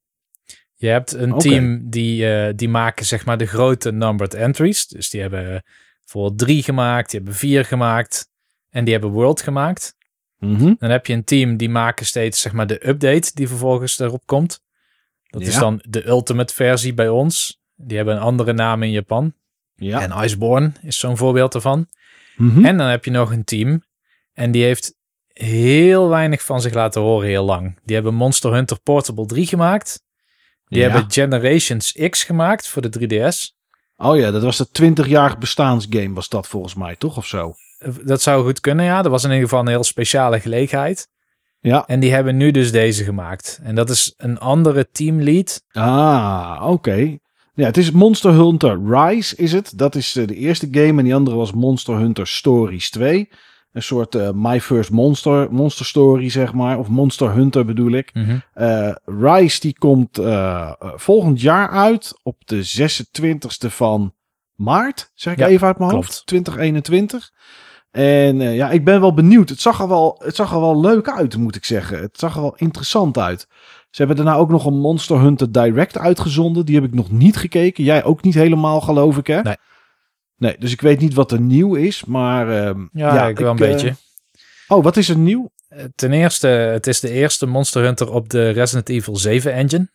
[0.75, 4.87] Je hebt een team die, eh, die maken zeg maar de grote numbered entries.
[4.87, 5.59] Dus die hebben eh,
[5.99, 8.29] bijvoorbeeld drie gemaakt, die hebben vier gemaakt
[8.69, 9.97] en die hebben World gemaakt.
[10.39, 10.73] Mhm.
[10.79, 14.21] Dan heb je een team die maken steeds zeg maar de update die vervolgens erop
[14.25, 14.61] komt.
[15.27, 17.61] Dat is dan de ultimate versie bij ons.
[17.75, 19.33] Die hebben een andere naam in Japan.
[19.75, 20.01] Ja.
[20.01, 21.87] En Iceborne is zo'n voorbeeld ervan.
[22.35, 22.65] Mhm.
[22.65, 23.83] En dan heb je nog een team.
[24.33, 24.93] En die heeft
[25.33, 27.79] heel weinig van zich laten horen heel lang.
[27.85, 30.03] Die hebben Monster Hunter Portable 3 gemaakt.
[30.65, 30.89] Die Ja.
[30.89, 33.57] hebben Generations X gemaakt voor de 3DS.
[33.95, 37.17] Oh ja, dat was de 20-jarig bestaansgame was dat volgens mij, toch?
[37.17, 37.55] Of zo?
[38.03, 39.01] Dat zou goed kunnen, ja.
[39.01, 41.07] Dat was in ieder geval een heel speciale gelegenheid.
[41.59, 41.83] Ja.
[41.87, 43.59] En die hebben nu dus deze gemaakt.
[43.63, 45.63] En dat is een andere teamlead.
[45.71, 47.17] Ah, oké.
[47.53, 49.77] Ja, het is Monster Hunter Rise, is het.
[49.77, 50.97] Dat is eh, de eerste game.
[50.97, 53.29] En die andere was Monster Hunter Stories 2.
[53.71, 56.77] Een soort eh, My First Monster, Monster Story, zeg maar.
[56.77, 58.11] Of Monster Hunter bedoel ik.
[58.53, 60.19] Eh, Rise die komt
[60.95, 64.13] volgend jaar uit op de 26e van
[64.55, 65.11] maart.
[65.13, 66.05] Zeg ik Ja, even uit mijn klopt.
[66.05, 66.25] hoofd.
[66.25, 67.31] 2021.
[67.91, 69.49] En eh, ja, ik ben wel benieuwd.
[69.49, 71.99] Het zag, er wel, het zag er wel leuk uit, moet ik zeggen.
[71.99, 73.47] Het zag er wel interessant uit.
[73.89, 76.65] Ze hebben daarna ook nog een Monster Hunter Direct uitgezonden.
[76.65, 77.83] Die heb ik nog niet gekeken.
[77.83, 79.41] Jij ook niet helemaal, geloof ik, hè?
[79.41, 79.55] Nee.
[80.37, 82.49] Nee, dus ik weet niet wat er nieuw is, maar...
[82.65, 83.95] ehm, Ja, ik wel een eh, beetje.
[84.67, 85.49] Oh, wat is er nieuw?
[85.67, 89.89] Eh, Ten eerste, het is de eerste Monster Hunter op de Resident Evil 7 engine.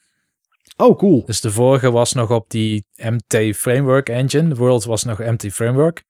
[0.76, 1.22] Oh, cool.
[1.26, 4.48] Dus de vorige was nog op die MT Framework engine.
[4.48, 6.04] De World was nog MT Framework.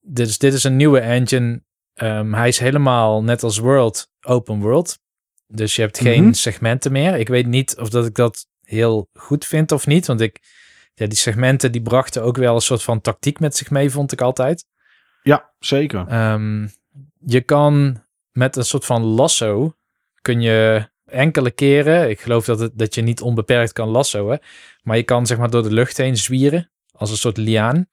[0.00, 1.62] Dus dit is een nieuwe engine.
[1.94, 4.98] Ehm, hij is helemaal net als World open world.
[5.46, 6.32] Dus je hebt geen Mhm.
[6.32, 7.16] segmenten meer.
[7.16, 10.06] Ik weet niet of dat ik dat heel goed vind of niet.
[10.06, 10.38] Want ik,
[10.94, 14.12] ja, die segmenten die brachten ook wel een soort van tactiek met zich mee, vond
[14.12, 14.64] ik altijd.
[15.22, 16.06] Ja, zeker.
[16.08, 16.68] Ehm,
[17.18, 19.74] je kan met een soort van lasso
[20.20, 24.38] kun je enkele keren, ik geloof dat, het, dat je niet onbeperkt kan lassoen,
[24.82, 27.86] maar je kan zeg maar door de lucht heen zwieren als een soort liaan.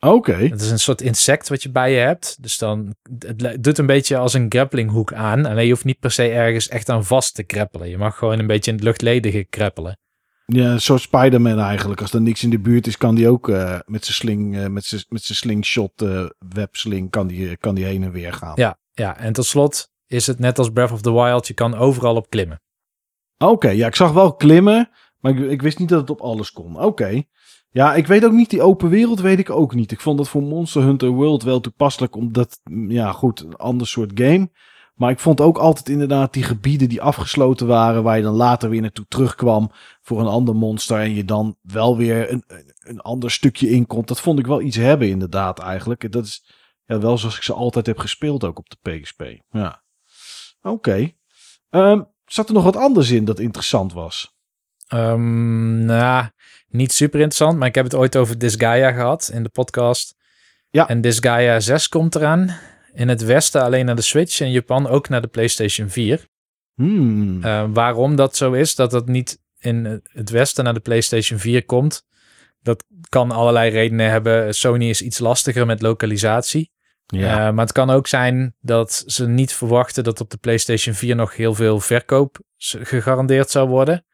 [0.00, 0.34] Oké.
[0.34, 2.42] Het is een soort insect wat je bij je hebt.
[2.42, 5.46] Dus dan, het doet een beetje als een grapplinghoek aan.
[5.46, 7.88] Alleen je hoeft niet per se ergens echt aan vast te kreppelen.
[7.88, 9.98] Je mag gewoon een beetje in het luchtledige kreppelen.
[10.46, 12.00] Ja, een soort Spider-Man eigenlijk.
[12.00, 14.66] Als er niks in de buurt is, kan die ook eh, met zijn sling, eh,
[14.66, 18.52] met zijn met zijn slingshot eh websling, kan die, kan die heen en weer gaan.
[18.54, 21.46] Ja, ja, en tot slot is het net als Breath of the Wild.
[21.46, 22.60] Je kan overal op klimmen.
[23.38, 26.52] Oké, ja, ik zag wel klimmen, maar ik, ik wist niet dat het op alles
[26.52, 26.80] kon.
[26.80, 27.22] Oké.
[27.72, 29.92] Ja, ik weet ook niet, die open wereld weet ik ook niet.
[29.92, 34.10] Ik vond dat voor Monster Hunter World wel toepasselijk, omdat, ja goed, een ander soort
[34.14, 34.50] game.
[34.94, 38.70] Maar ik vond ook altijd inderdaad die gebieden die afgesloten waren, waar je dan later
[38.70, 39.70] weer naartoe terugkwam
[40.02, 42.44] voor een ander monster en je dan wel weer een,
[42.78, 44.02] een, ander stukje in kon.
[44.04, 46.12] Dat vond ik wel iets hebben inderdaad eigenlijk.
[46.12, 46.44] Dat is
[46.84, 49.22] ja, wel zoals ik ze altijd heb gespeeld ook op de PSP.
[49.50, 49.82] Ja.
[50.62, 51.12] Oké.
[51.70, 54.36] Ehm, zat er nog wat anders in dat interessant was?
[54.86, 56.28] Ehm, nou,
[56.70, 60.14] niet super interessant, maar ik heb het ooit over Disgaea gehad in de podcast.
[60.70, 60.88] Ja.
[60.88, 62.58] En Disgaea 6 komt eraan.
[62.92, 66.26] In het westen alleen naar de Switch, in Japan ook naar de PlayStation 4.
[66.74, 67.44] Hmm.
[67.44, 71.64] Eh, waarom dat zo is, dat dat niet in het westen naar de PlayStation 4
[71.64, 72.02] komt,
[72.62, 74.54] dat kan allerlei redenen hebben.
[74.54, 76.70] Sony is iets lastiger met lokalisatie.
[77.06, 77.46] ja.
[77.46, 81.16] Eh, maar het kan ook zijn dat ze niet verwachten dat op de PlayStation 4
[81.16, 84.04] nog heel veel verkoop gegarandeerd zou worden.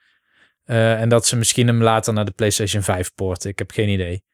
[0.67, 3.51] Eh, en dat ze misschien hem later naar de PlayStation 5 poorten.
[3.51, 4.25] Ik heb geen idee.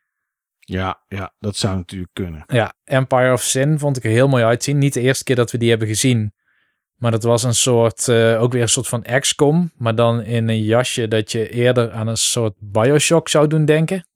[0.58, 2.44] ja, ja, dat zou natuurlijk kunnen.
[2.46, 4.78] Ja, Empire of Sin vond ik er heel mooi uitzien.
[4.78, 6.34] Niet de eerste keer dat we die hebben gezien.
[6.94, 9.72] Maar dat was een soort, eh, ook weer een soort van XCOM.
[9.76, 14.06] Maar dan in een jasje dat je eerder aan een soort Bioshock zou doen denken.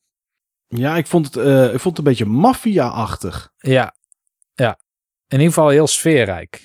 [0.66, 3.52] Ja, ik vond het, eh, ik vond het een beetje maffia-achtig.
[3.58, 3.94] Ja,
[4.54, 4.78] ja.
[5.28, 6.62] In ieder geval heel sfeerrijk.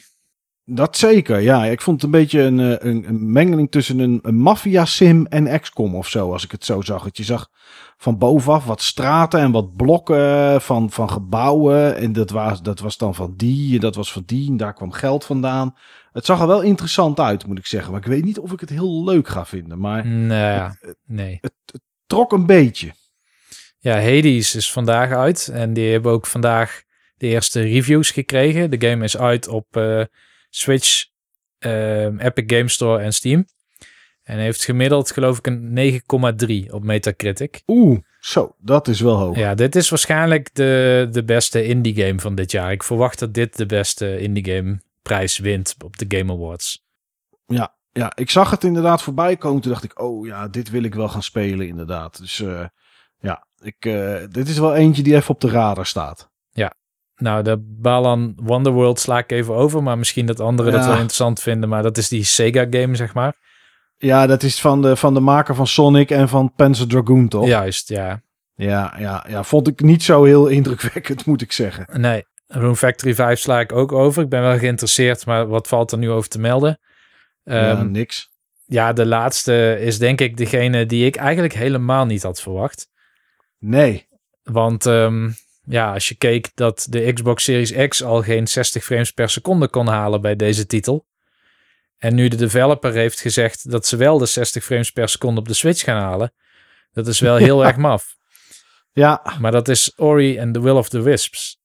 [0.66, 1.66] Dat zeker, ja.
[1.66, 5.60] Ik vond het een beetje een, eh, een, een mengeling tussen een, een maffia-sim en
[5.60, 7.04] XCOM of zo, als ik het zo zag.
[7.04, 7.50] Dat je zag
[7.98, 11.96] van bovenaf wat straten en wat blokken van, van gebouwen.
[11.96, 14.74] En dat was, dat was dan van die, en dat was van die, en daar
[14.74, 15.76] kwam geld vandaan.
[16.12, 17.92] Het zag er wel interessant uit, moet ik zeggen.
[17.92, 19.80] Maar ik weet niet of ik het heel leuk ga vinden.
[19.80, 20.70] Maar Nee,
[21.06, 21.40] nee.
[22.08, 22.94] trok een beetje.
[23.80, 25.50] Ja, Hades is vandaag uit.
[25.54, 26.84] En die hebben ook vandaag
[27.18, 28.72] de eerste reviews gekregen.
[28.72, 30.02] De game is uit op eh,
[30.52, 31.06] Switch,
[31.60, 33.46] ehm, Epic Game Store en Steam.
[34.24, 37.62] En heeft gemiddeld, geloof ik, een 9,3 op Metacritic.
[37.68, 39.38] Oeh, zo, dat is wel hoog.
[39.38, 42.72] Ja, dit is waarschijnlijk de, de beste indie game van dit jaar.
[42.72, 46.86] Ik verwacht dat dit de beste indie game prijs wint op de Game Awards.
[47.46, 49.62] Ja, ja, ik zag het inderdaad voorbij komen.
[49.62, 52.18] Toen dacht ik, oh ja, dit wil ik wel gaan spelen inderdaad.
[52.18, 52.66] Dus eh,
[53.20, 56.31] ja, ik, eh, dit is wel eentje die even op de radar staat.
[57.22, 61.42] Nou, de Balan Wonderworld sla ik even over, maar misschien dat anderen dat wel interessant
[61.42, 61.70] vinden.
[61.70, 63.36] Maar dat is die Sega game, zeg maar.
[63.98, 67.48] Ja, dat is van de, van de maker van Sonic en van Panzer Dragoon, toch?
[67.48, 68.22] Juist, ja.
[68.56, 72.02] Ja, ja, ja, vond ik niet zo heel indrukwekkend, moet ik zeggen.
[72.02, 74.24] Nee, Room Factory 5 sla ik ook over.
[74.24, 76.80] Ik ben wel geïnteresseerd, maar wat valt er nu over te melden?
[77.44, 78.30] ja, Ehm, niks.
[78.66, 82.88] ja, de laatste is denk ik degene die ik eigenlijk helemaal niet had verwacht.
[83.60, 84.08] Nee.
[84.44, 85.30] Want ehm,
[85.64, 89.68] ja, als je keek dat de Xbox Series X al geen 60 frames per seconde
[89.68, 91.06] kon halen bij deze titel.
[91.98, 95.48] En nu de developer heeft gezegd dat ze wel de 60 frames per seconde op
[95.48, 96.34] de Switch gaan halen.
[96.94, 97.68] Dat is wel heel Ja.
[97.68, 98.16] erg maf.
[98.92, 101.60] Ja, Maar dat is Ori and the Will of the Wisps.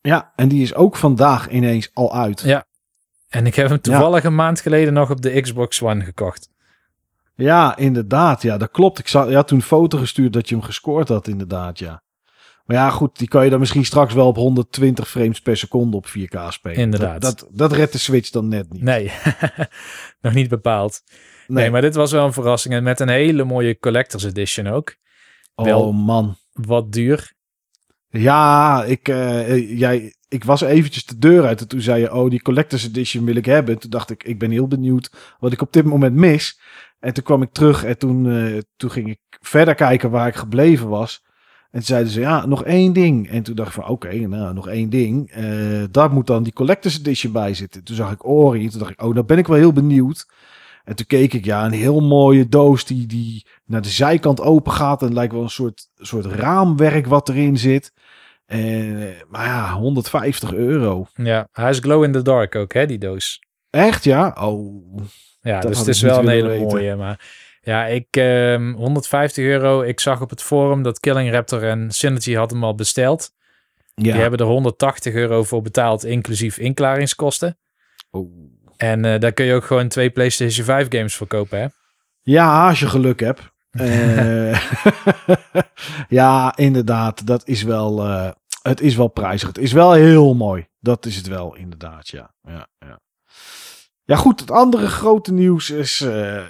[0.00, 2.40] ja, en die is ook vandaag ineens al uit.
[2.40, 2.66] Ja.
[3.28, 6.48] En ik heb hem toevallig een maand geleden nog op de Xbox One gekocht.
[7.34, 8.42] Ja, inderdaad.
[8.42, 8.98] Ja, dat klopt.
[8.98, 12.02] Ik zag, ja, toen een foto gestuurd dat je hem gescoord had, inderdaad, ja.
[12.64, 15.96] Maar ja, goed, die kan je dan misschien straks wel op 120 frames per seconde
[15.96, 16.76] op 4K spelen.
[16.78, 17.22] Inderdaad.
[17.22, 18.82] Dat, dat, dat redt de Switch dan net niet.
[18.82, 19.12] Nee,
[20.20, 21.02] nog niet bepaald.
[21.46, 21.62] Nee.
[21.62, 21.70] Nee.
[21.70, 22.74] maar dit was wel een verrassing.
[22.74, 24.96] En met een hele mooie Collector's Edition ook.
[25.54, 26.36] oh wel- man.
[26.52, 27.32] Wat duur.
[28.08, 32.30] Ja, ik, eh, jij, ik was eventjes de deur uit en toen zei je, oh,
[32.30, 33.74] die Collector's Edition wil ik hebben.
[33.74, 36.60] En toen dacht ik, ik ben heel benieuwd wat ik op dit moment mis.
[37.00, 40.34] En toen kwam ik terug en toen, eh, toen ging ik verder kijken waar ik
[40.34, 41.22] gebleven was.
[41.74, 43.28] En toen zeiden ze, ja, nog één ding.
[43.30, 45.30] En toen dacht ik van, oké, nou, nog één ding.
[45.30, 45.44] Eh,
[45.90, 47.84] daar moet dan die Collector's Edition bij zitten.
[47.84, 50.26] Toen zag ik Ori en toen dacht ik, oh, daar ben ik wel heel benieuwd.
[50.84, 54.72] En toen keek ik, ja, een heel mooie doos die, die naar de zijkant open
[54.72, 55.00] gaat.
[55.00, 57.92] En het lijkt wel een soort, soort raamwerk wat erin zit.
[58.46, 61.06] En, eh, maar ja, 150 euro.
[61.14, 63.40] Ja, hij is glow in the dark ook, hè, die doos.
[63.70, 64.36] Echt, ja?
[64.40, 64.84] Oh,
[65.40, 66.66] Ja, dus het is wel een hele weten.
[66.66, 66.96] mooie.
[66.96, 67.20] Maar
[67.64, 69.82] ja, ik, ehm 150 euro.
[69.82, 73.30] Ik zag op het forum dat Killing Raptor en Synergy had hem al besteld.
[73.94, 74.02] ja.
[74.02, 77.58] Die hebben er 180 euro voor betaald, inclusief inklaringskosten.
[78.10, 78.52] Oh.
[78.76, 81.66] En eh, daar kun je ook gewoon twee PlayStation 5 games voor kopen, hè?
[82.22, 83.40] Ja, als je geluk hebt.
[83.70, 84.70] Eh,
[86.18, 87.26] ja, inderdaad.
[87.26, 88.04] Dat is wel.
[88.04, 88.30] eh,
[88.62, 89.48] het is wel prijzig.
[89.48, 90.66] Het is wel heel mooi.
[90.80, 92.08] Dat is het wel, inderdaad.
[92.08, 93.00] Ja, ja, ja.
[94.04, 94.40] ja goed.
[94.40, 96.06] Het andere grote nieuws is.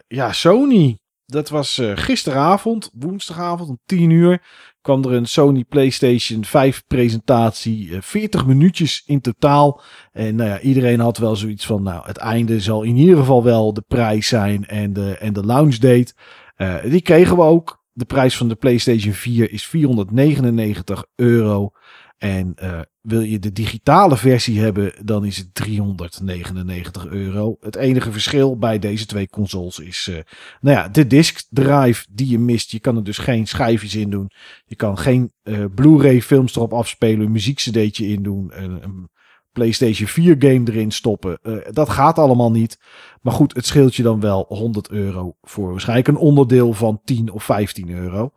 [0.07, 0.99] ja, Sony.
[1.27, 4.43] Dat was eh, gisteravond, woensdagavond om 10 uur.
[4.81, 7.95] kwam er een Sony PlayStation 5 presentatie.
[7.95, 9.81] eh, 40 minuutjes in totaal.
[10.13, 11.83] En nou ja, iedereen had wel zoiets van.
[11.83, 14.67] Nou, het einde zal in ieder geval wel de prijs zijn.
[14.67, 16.15] En de, en de launch date.
[16.57, 17.83] Eh, die kregen we ook.
[17.93, 21.71] De prijs van de PlayStation 4 is 499 euro.
[22.19, 27.57] En eh, wil je de digitale versie hebben, dan is het 399 euro.
[27.61, 30.19] Het enige verschil bij deze twee consoles is, eh,
[30.61, 32.71] nou ja, de disk drive die je mist.
[32.71, 34.31] Je kan er dus geen schijfjes in doen.
[34.65, 39.09] Je kan geen eh, Blu-ray films erop afspelen, een muziekcd'tje in doen, een, een
[39.53, 41.39] PlayStation 4 game erin stoppen.
[41.43, 42.79] Eh, dat gaat allemaal niet.
[43.23, 47.31] Maar goed, het scheelt je dan wel 100 euro voor waarschijnlijk een onderdeel van 10
[47.31, 48.33] of 15 euro.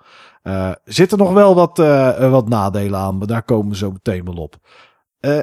[0.47, 3.91] Eh zitten nog wel wat, eh, eh, wat nadelen aan, maar daar komen we zo
[3.91, 4.55] meteen wel op.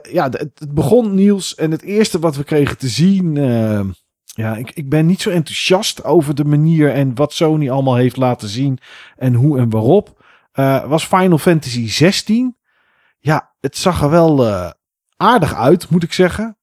[0.02, 3.36] Ja, het, begon nieuws en het eerste wat we kregen te zien.
[3.36, 3.80] eh,
[4.24, 8.16] ja, ik, ik ben niet zo enthousiast over de manier en wat Sony allemaal heeft
[8.16, 8.78] laten zien
[9.16, 10.24] en hoe en waarop.
[10.86, 12.56] Was Final Fantasy 16.
[13.18, 14.46] Ja, het zag er wel
[15.16, 16.58] aardig uit, moet ik zeggen.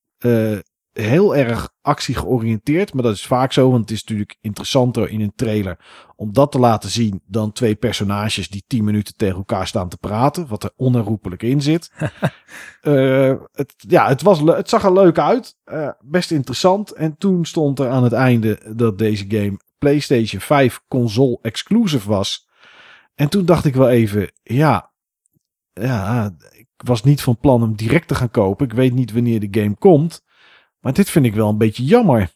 [1.02, 5.22] Heel erg actie georiënteerd, maar dat is vaak zo, want het is natuurlijk interessanter in
[5.22, 5.80] een trailer
[6.16, 9.98] om dat te laten zien dan twee personages die 10 minuten tegen elkaar staan te
[9.98, 11.92] praten, wat er onherroepelijk in zit.
[12.82, 16.92] Eh, het, ja, het, was, het zag er leuk uit, eh, best interessant.
[16.92, 22.48] En toen stond er aan het einde dat deze game PlayStation 5 console exclusive was.
[23.16, 24.92] En toen dacht ik wel even, ja,
[25.74, 28.66] ja, ik was niet van plan hem direct te gaan kopen.
[28.66, 30.24] Ik weet niet wanneer de game komt.
[30.82, 32.30] Maar dit vind ik wel een beetje jammer.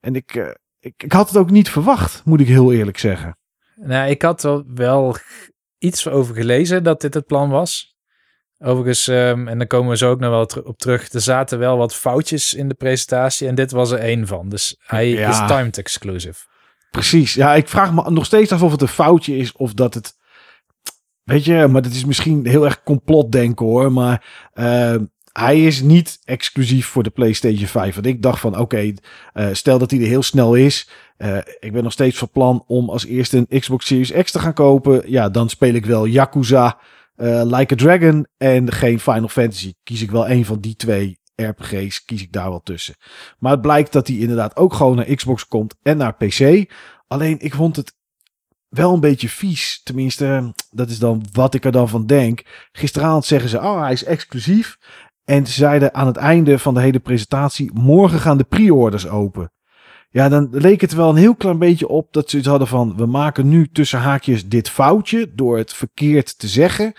[0.00, 0.48] En ik, eh,
[0.80, 3.38] ik, ik had het ook niet verwacht, moet ik heel eerlijk zeggen.
[3.74, 7.96] Nou, ik had er wel g- iets over gelezen dat dit het plan was.
[8.58, 11.12] Overigens, ehm, en dan komen we zo ook nog wel op terug.
[11.12, 14.48] Er zaten wel wat foutjes in de presentatie en dit was er één van.
[14.48, 15.28] Dus hij Ja.
[15.30, 16.44] is timed exclusive.
[16.90, 17.34] Precies.
[17.34, 20.14] Ja, ik vraag me nog steeds af of het een foutje is of dat het.
[21.22, 23.92] Weet je, maar dat is misschien heel erg complotdenken hoor.
[23.92, 24.94] Maar eh,
[25.32, 27.94] hij is niet exclusief voor de PlayStation 5.
[27.94, 28.92] Want ik dacht van, oké,
[29.32, 30.88] eh, stel dat hij er heel snel is.
[31.16, 34.38] eh, ik ben nog steeds van plan om als eerste een Xbox Series X te
[34.38, 35.10] gaan kopen.
[35.10, 36.78] Ja, dan speel ik wel Yakuza,
[37.16, 39.72] eh, Like a Dragon en geen Final Fantasy.
[39.82, 42.94] Kies ik wel een van die twee RPG's, kies ik daar wel tussen.
[43.38, 46.70] Maar het blijkt dat hij inderdaad ook gewoon naar Xbox komt en naar PC.
[47.06, 47.94] Alleen ik vond het
[48.68, 49.80] wel een beetje vies.
[49.84, 52.42] Tenminste, dat is dan wat ik er dan van denk.
[52.72, 54.78] Gisteravond zeggen ze, oh hij is exclusief.
[55.32, 59.52] En ze zeiden aan het einde van de hele presentatie, morgen gaan de pre-orders open.
[60.10, 62.96] Ja, dan leek het wel een heel klein beetje op dat ze iets hadden van,
[62.96, 66.92] we maken nu tussen haakjes dit foutje door het verkeerd te zeggen.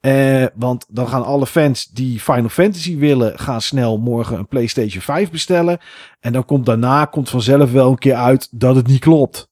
[0.00, 5.02] Eh, want dan gaan alle fans die Final Fantasy willen, gaan snel morgen een PlayStation
[5.02, 5.78] 5 bestellen.
[6.20, 9.48] En dan komt daarna komt vanzelf wel een keer uit dat het niet klopt.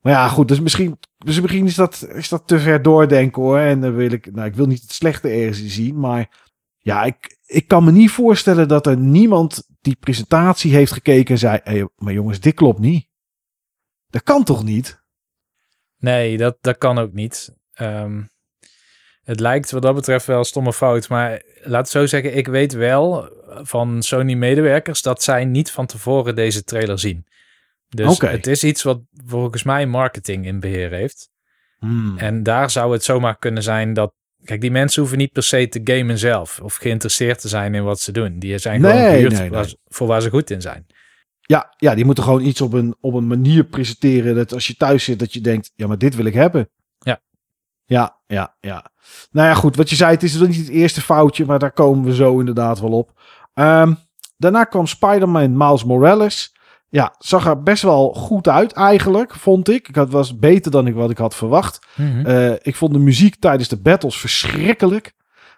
[0.00, 3.58] Maar ja, goed, dus misschien, dus is, dat, is dat te ver doordenken hoor.
[3.58, 6.28] En dan wil ik, nou, ik wil niet het slechte ergens zien, maar
[6.82, 11.38] ja, ik, ik kan me niet voorstellen dat er niemand die presentatie heeft gekeken en
[11.40, 13.08] zei: hey, maar jongens, dit klopt niet.
[14.08, 15.02] Dat kan toch niet?
[15.98, 17.54] Nee, dat, dat kan ook niet.
[17.72, 18.22] Ehm,
[19.22, 21.08] het lijkt wat dat betreft wel een stomme fout.
[21.08, 26.64] Maar laat zo zeggen, ik weet wel van Sony-medewerkers dat zij niet van tevoren deze
[26.64, 27.26] trailer zien.
[27.88, 31.30] Dus het is iets wat volgens mij marketing in beheer heeft.
[31.78, 32.18] Hmm.
[32.18, 34.14] En daar zou het zomaar kunnen zijn dat
[34.44, 37.84] Kijk, die mensen hoeven niet per se te gamen zelf of geïnteresseerd te zijn in
[37.84, 38.38] wat ze doen.
[38.38, 40.86] Die zijn gewoon Nee, gehuurd nee, voor waar ze goed in zijn.
[41.40, 44.76] Ja, ja, die moeten gewoon iets op een, op een manier presenteren dat als je
[44.76, 46.70] thuis zit, dat je denkt, ja, maar dit wil ik hebben.
[46.98, 47.20] Ja.
[47.84, 48.90] Ja, ja, ja.
[49.30, 52.04] Nou ja, goed, wat je zei, het is niet het eerste foutje, maar daar komen
[52.04, 53.20] we zo inderdaad wel op.
[53.54, 53.94] Ehm,
[54.36, 56.54] daarna kwam Spider-Man Miles Morales.
[56.92, 59.88] Ja, zag er best wel goed uit eigenlijk, vond ik.
[59.92, 61.86] Het was beter dan ik wat ik had verwacht.
[61.96, 62.26] Mhm.
[62.26, 65.12] Eh, ik vond de muziek tijdens de battles verschrikkelijk.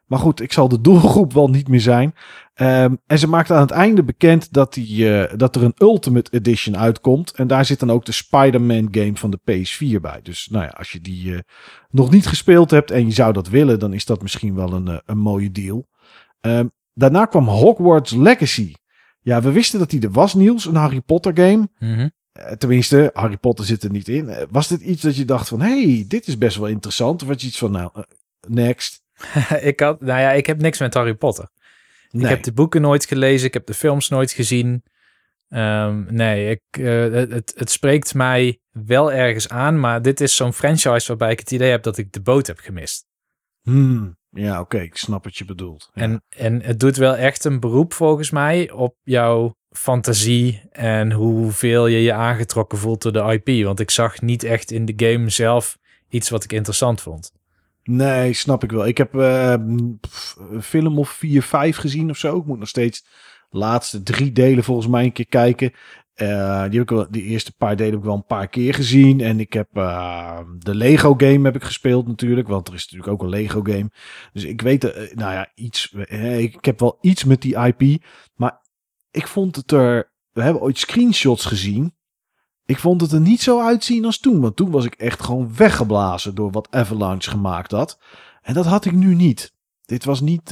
[0.07, 2.15] Maar goed, ik zal de doelgroep wel niet meer zijn.
[2.55, 6.31] Ehm, en ze maakte aan het einde bekend dat, die, eh, dat er een Ultimate
[6.31, 7.31] Edition uitkomt.
[7.31, 10.21] En daar zit dan ook de Spider-Man game van de PS4 bij.
[10.23, 11.41] Dus nou ja, als je die eh,
[11.91, 15.03] nog niet gespeeld hebt en je zou dat willen, dan is dat misschien wel een,
[15.07, 15.87] een mooie deal.
[16.41, 18.75] Ehm, daarna kwam Hogwarts Legacy.
[19.25, 21.69] Ja, we wisten dat die er was, Niels, een Harry Potter game.
[21.79, 22.09] Mhm.
[22.33, 24.29] Eh, Tenminste, Harry Potter zit er niet in.
[24.29, 27.23] Eh, Was dit iets dat je dacht van, hey, dit is best wel interessant?
[27.23, 28.03] Of had je iets van, nou, eh,
[28.49, 29.03] next?
[29.61, 31.49] ik, had, nou ja, ik heb niks met Harry Potter.
[32.11, 32.23] Nee.
[32.23, 33.47] Ik heb de boeken nooit gelezen.
[33.47, 34.83] Ik heb de films nooit gezien.
[35.49, 39.81] Ehm, nee, ik, het, het, het spreekt mij wel ergens aan.
[39.81, 42.59] Maar dit is zo'n franchise waarbij ik het idee heb dat ik de boot heb
[42.59, 43.07] gemist.
[43.63, 45.91] Hmm, ja, oké, ik snap wat je bedoelt.
[45.95, 46.03] Ja.
[46.03, 51.87] En, en het doet wel echt een beroep volgens mij op jouw fantasie en hoeveel
[51.87, 53.65] je je aangetrokken voelt door de IP.
[53.65, 55.79] Want ik zag niet echt in de game zelf
[56.09, 57.33] iets wat ik interessant vond.
[57.83, 58.87] Nee, snap ik wel.
[58.87, 60.01] Ik heb eh, een
[60.63, 62.39] film of vier, vijf gezien of zo.
[62.39, 63.05] Ik moet nog steeds
[63.51, 65.73] de laatste drie delen volgens mij een keer kijken.
[66.15, 66.65] Eh,
[67.11, 69.21] die, eerste paar delen heb ik wel een paar keer gezien.
[69.21, 72.49] En ik heb eh, de Lego game heb ik gespeeld natuurlijk.
[72.49, 73.91] Want er is natuurlijk ook een Lego game.
[74.33, 75.93] Dus ik weet, eh, nou ja, iets.
[76.39, 78.03] ik heb wel iets met die IP.
[78.35, 78.61] Maar
[79.11, 80.13] ik vond het er.
[80.33, 81.95] We hebben ooit screenshots gezien.
[82.67, 84.41] Ik vond het er niet zo uitzien als toen.
[84.41, 87.99] Want toen was ik echt gewoon weggeblazen door wat Avalanche gemaakt had.
[88.43, 89.55] En dat had ik nu niet.
[89.85, 90.49] Dit was niet.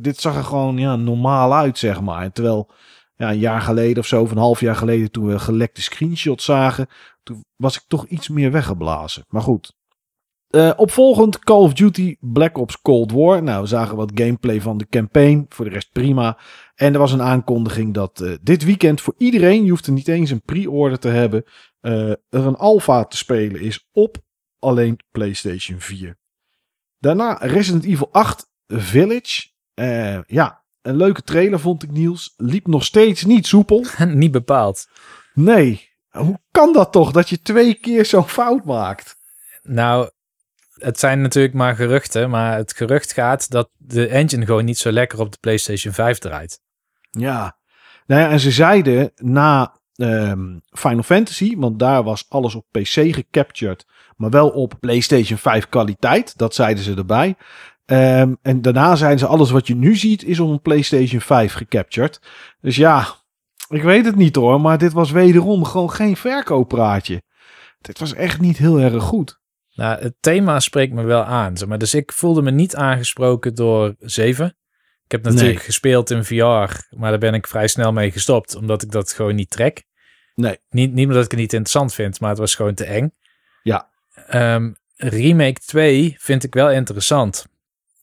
[0.00, 2.32] dit zag er gewoon ja, normaal uit, zeg maar.
[2.32, 2.70] Terwijl
[3.16, 6.44] ja, een jaar geleden of zo, of een half jaar geleden, toen we gelekte screenshots
[6.44, 6.86] zagen,
[7.22, 9.24] toen was ik toch iets meer weggeblazen.
[9.28, 9.74] Maar goed.
[10.46, 13.42] Eh, opvolgend Call of Duty Black Ops Cold War.
[13.42, 15.46] Nou, we zagen wat gameplay van de campaign.
[15.48, 16.38] Voor de rest prima.
[16.74, 20.08] En er was een aankondiging dat eh, dit weekend voor iedereen, je hoeft er niet
[20.08, 21.44] eens een pre-order te hebben,
[21.80, 24.16] eh, er een alpha te spelen is op
[24.58, 26.18] alleen PlayStation 4.
[26.98, 29.48] Daarna Resident Evil 8 Village.
[30.26, 32.34] Ja, een leuke trailer vond ik Niels.
[32.36, 33.84] Liep nog steeds niet soepel.
[34.06, 34.88] niet bepaald.
[35.34, 39.16] Nee, hoe kan dat toch dat je twee keer zo'n fout maakt?
[39.62, 40.10] Nou,
[40.74, 42.30] het zijn natuurlijk maar geruchten.
[42.30, 46.18] Maar het gerucht gaat dat de engine gewoon niet zo lekker op de PlayStation 5
[46.18, 46.60] draait.
[47.10, 47.58] Ja,
[48.06, 53.14] nou ja, en ze zeiden na ehm, Final Fantasy, want daar was alles op PC
[53.14, 56.38] gecaptured, maar wel op PlayStation 5 kwaliteit.
[56.38, 57.36] Dat zeiden ze erbij.
[57.86, 61.52] Ehm, en daarna zeiden ze alles wat je nu ziet is op een PlayStation 5
[61.52, 62.20] gecaptured.
[62.60, 63.06] Dus ja,
[63.68, 67.22] ik weet het niet hoor, maar dit was wederom gewoon geen verkooppraatje.
[67.80, 69.40] Dit was echt niet heel erg goed.
[69.74, 71.56] Nou, het thema spreekt me wel aan.
[71.56, 71.78] Zeg maar.
[71.78, 74.46] Dus ik voelde me niet aangesproken door 7.
[75.04, 75.64] Ik heb natuurlijk Nee.
[75.64, 79.34] gespeeld in VR, maar daar ben ik vrij snel mee gestopt, omdat ik dat gewoon
[79.34, 79.84] niet trek.
[80.34, 80.58] Nee.
[80.70, 83.14] Niet, niet omdat ik het niet interessant vind, maar het was gewoon te eng.
[83.62, 83.88] Ja.
[84.26, 87.46] Ehm, Remake 2 vind ik wel interessant.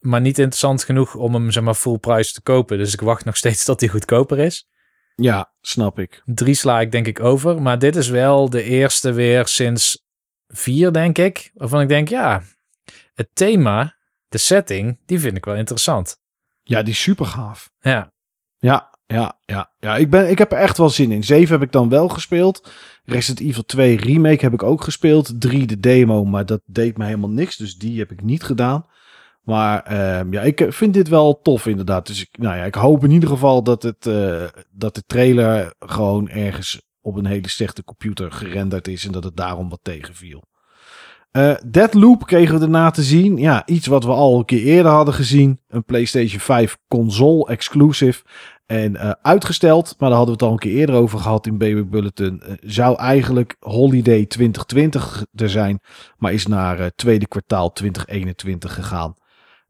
[0.04, 2.78] Maar niet interessant genoeg om hem zeg maar full price te kopen.
[2.78, 4.68] Dus ik wacht nog steeds tot hij goedkoper is.
[5.16, 6.22] Ja, snap ik.
[6.26, 7.62] Drie sla ik denk ik over.
[7.62, 10.06] Maar dit is wel de eerste weer sinds
[10.48, 11.52] vier, denk ik.
[11.54, 12.44] Waarvan ik denk, ja,
[13.14, 13.96] het thema,
[14.28, 16.18] de setting, die vind ik wel interessant.
[16.64, 17.70] Ja, die is super gaaf.
[17.80, 18.12] Ja,
[18.58, 19.72] Ja, ja, ja.
[19.80, 21.24] ja ik, ben, ik heb er echt wel zin in.
[21.24, 22.72] 7 heb ik dan wel gespeeld.
[23.04, 25.42] Resident Evil 2 Remake heb ik ook gespeeld.
[25.42, 27.58] 3 de demo, maar dat deed me helemaal niks.
[27.58, 28.86] Dus die heb ik niet gedaan.
[29.44, 32.08] Maar ehm, ja, ik vind dit wel tof inderdaad.
[32.08, 35.74] Dus ik, nou ja, ik hoop in ieder geval dat, het, eh, dat de trailer
[35.80, 39.06] gewoon ergens op een hele slechte computer gerenderd is.
[39.06, 40.44] En dat het daarom wat tegenviel.
[41.32, 43.38] Eh Deadloop kregen we daarna te zien.
[43.38, 45.60] Ja, iets wat we al een keer eerder hadden gezien.
[45.68, 48.24] Een PlayStation 5 console exclusive.
[48.66, 51.58] En eh, uitgesteld, maar daar hadden we het al een keer eerder over gehad in
[51.58, 52.42] BB Bulletin.
[52.42, 55.80] eh, zou eigenlijk Holiday 2020 er zijn,
[56.18, 59.16] maar is naar eh, tweede kwartaal 2021 gegaan.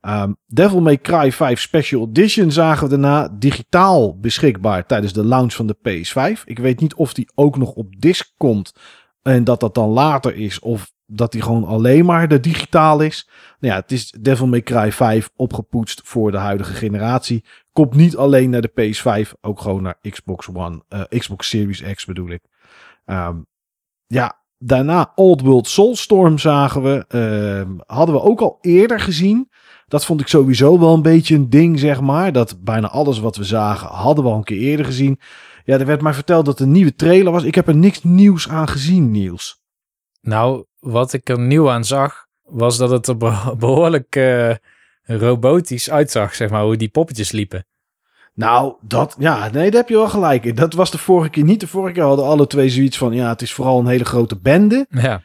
[0.04, 5.54] Ehm, Devil May Cry 5 Special Edition zagen we daarna digitaal beschikbaar tijdens de launch
[5.54, 6.43] van de PS5.
[6.45, 8.74] Ik weet niet of die ook nog op disc komt
[9.22, 13.30] en dat dat dan later is of dat die gewoon alleen maar de digitaal is.
[13.60, 17.43] Nou ja, het is Devil May Cry 5 opgepoetst voor de huidige generatie.
[17.72, 22.06] Komt niet alleen naar de PS5, ook gewoon naar Xbox One, eh, Xbox Series X
[22.06, 22.41] bedoel ik.
[23.06, 23.38] Ehm,
[24.08, 27.06] ja, daarna Old World Soulstorm zagen we.
[27.08, 29.49] Ehm, hadden we ook al eerder gezien.
[29.93, 32.31] Dat vond ik sowieso wel een beetje een ding, zeg maar.
[32.31, 35.19] Dat bijna alles wat we zagen, hadden we al een keer eerder gezien.
[35.65, 37.43] Ja, er werd mij verteld dat er een nieuwe trailer was.
[37.43, 39.61] Ik heb er niks nieuws aan gezien, Niels.
[40.21, 44.55] Nou, wat ik er nieuw aan zag, was dat het er be- behoorlijk eh,
[45.03, 47.65] robotisch uitzag, zeg maar, hoe die poppetjes liepen.
[48.33, 50.55] Nou, dat, ja, nee, daar heb je wel gelijk in.
[50.55, 51.59] Dat was de vorige keer niet.
[51.59, 54.39] De vorige keer hadden alle twee zoiets van, ja, het is vooral een hele grote
[54.39, 54.85] bende.
[54.89, 55.21] Ja,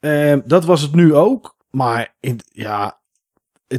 [0.00, 1.56] Ehm, dat was het nu ook.
[1.70, 3.00] Maar in, ja,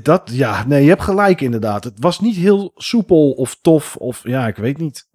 [0.02, 1.84] dat, ja, nee, je hebt gelijk inderdaad.
[1.84, 5.08] Het was niet heel soepel of tof of, ja, ik weet niet.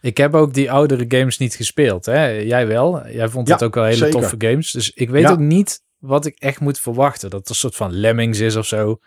[0.00, 2.06] ik heb ook die oudere games niet gespeeld.
[2.06, 2.26] Hè?
[2.26, 3.08] Jij wel.
[3.08, 4.20] Jij vond het Ja, ook wel hele zeker.
[4.20, 4.70] toffe games.
[4.70, 5.30] Dus ik weet Ja.
[5.30, 7.30] ook niet wat ik echt moet verwachten.
[7.30, 8.98] Dat het een soort van Lemmings is of zo.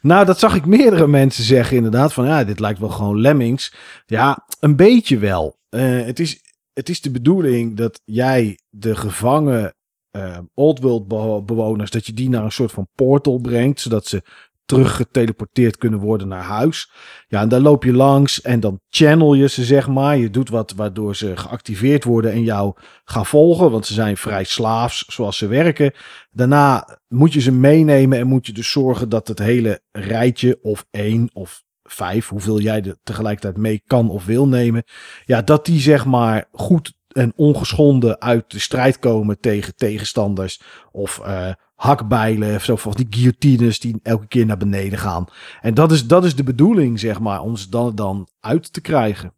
[0.00, 2.12] Nou, dat zag ik meerdere mensen zeggen inderdaad.
[2.12, 3.74] Van ja, dit lijkt wel gewoon Lemmings.
[4.06, 5.58] Ja, een beetje wel.
[5.68, 6.40] Eh, het, is,
[6.72, 9.74] het is de bedoeling dat jij de gevangen
[10.10, 14.06] eh Old World bewo- bewoners, dat je die naar een soort van portal brengt, zodat
[14.06, 14.22] ze
[14.66, 16.90] teruggeteleporteerd kunnen worden naar huis.
[17.28, 20.16] Ja, en daar loop je langs en dan channel je ze, zeg maar.
[20.16, 24.44] Je doet wat waardoor ze geactiveerd worden en jou gaan volgen, want ze zijn vrij
[24.44, 25.92] slaafs zoals ze werken.
[26.30, 30.86] Daarna moet je ze meenemen en moet je dus zorgen dat het hele rijtje of
[30.90, 34.82] één of vijf, hoeveel jij er tegelijkertijd mee kan of wil nemen,
[35.24, 40.60] ja, dat die zeg maar goed en ongeschonden uit de strijd komen tegen tegenstanders
[40.92, 45.26] of eh, hakbijlen of zo van die guillotines die elke keer naar beneden gaan.
[45.60, 48.80] En dat is, dat is de bedoeling, zeg maar, om ze dan, dan uit te
[48.80, 49.32] krijgen.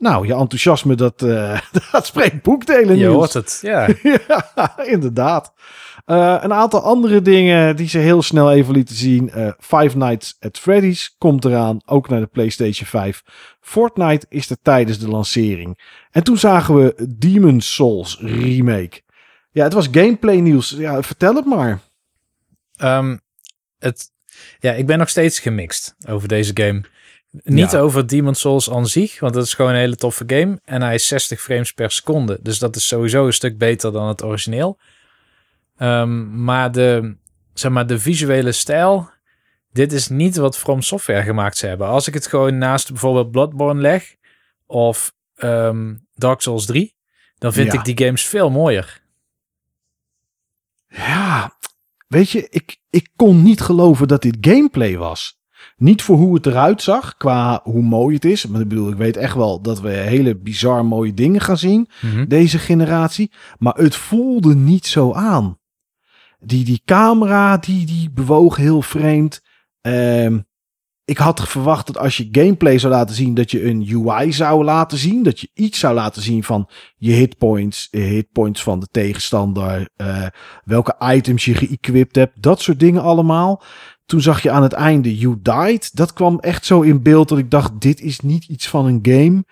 [0.00, 1.60] Nou, je enthousiasme, dat, eh,
[1.92, 3.58] dat spreekt boekdelen, Je hoort het.
[3.62, 3.88] Ja.
[4.28, 5.52] ja, inderdaad.
[6.04, 9.30] Eh, een aantal andere dingen die ze heel snel even lieten zien.
[9.30, 13.22] Eh, Five Nights at Freddy's komt eraan, ook naar de PlayStation 5.
[13.60, 15.78] Fortnite is er tijdens de lancering.
[16.10, 19.02] En toen zagen we Demon's Souls remake.
[19.52, 20.70] Ja, het was gameplay nieuws.
[20.70, 21.78] Ja, vertel het maar.
[22.76, 23.16] Ehm,
[23.78, 24.10] het,
[24.58, 26.82] ja, ik ben nog steeds gemixt over deze game.
[27.30, 27.78] Niet Ja.
[27.78, 30.60] over Demon's Souls aan zich, want dat is gewoon een hele toffe game.
[30.64, 32.38] En hij is 60 frames per seconde.
[32.42, 34.78] Dus dat is sowieso een stuk beter dan het origineel.
[35.76, 37.16] Ehm, maar, de,
[37.54, 39.10] zeg maar de visuele stijl,
[39.72, 41.86] dit is niet wat From Software gemaakt ze hebben.
[41.86, 44.14] Als ik het gewoon naast bijvoorbeeld Bloodborne leg
[44.66, 46.94] of ehm, Dark Souls 3,
[47.38, 47.78] dan vind Ja.
[47.78, 48.99] ik die games veel mooier.
[50.96, 51.56] Ja,
[52.08, 55.38] weet je, ik, ik kon niet geloven dat dit gameplay was.
[55.76, 58.46] Niet voor hoe het eruit zag, qua hoe mooi het is.
[58.46, 61.88] Maar ik bedoel, ik weet echt wel dat we hele bizar mooie dingen gaan zien.
[62.28, 63.30] deze generatie.
[63.58, 65.58] Maar het voelde niet zo aan.
[66.38, 69.42] Die, die camera, die, die bewoog heel vreemd.
[69.80, 70.38] Ehm,
[71.10, 74.64] ik had verwacht dat als je gameplay zou laten zien, dat je een UI zou
[74.64, 75.22] laten zien.
[75.22, 79.88] Dat je iets zou laten zien van je hitpoints, je hitpoints van de tegenstander.
[79.96, 80.26] eh,
[80.64, 82.42] welke items je geëquipt hebt.
[82.42, 83.62] Dat soort dingen allemaal.
[84.06, 85.96] Toen zag je aan het einde You Died.
[85.96, 88.98] Dat kwam echt zo in beeld dat ik dacht, dit is niet iets van een
[89.02, 89.44] game.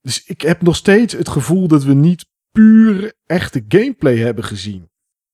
[0.00, 4.88] Dus ik heb nog steeds het gevoel dat we niet puur echte gameplay hebben gezien.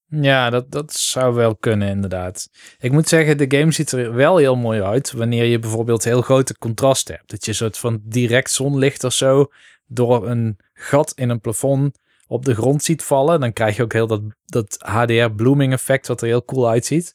[0.09, 2.49] Ja, dat, dat zou wel kunnen, inderdaad.
[2.79, 5.13] Ik moet zeggen, de game ziet er wel heel mooi uit.
[5.13, 7.31] Wanneer je bijvoorbeeld heel grote contrasten hebt.
[7.31, 9.51] Dat je een soort van direct zonlicht of zo
[9.87, 13.41] door een gat in een plafond op de grond ziet vallen.
[13.41, 17.15] Dan krijg je ook heel dat, dat HDR blooming effect, wat er heel cool uitziet.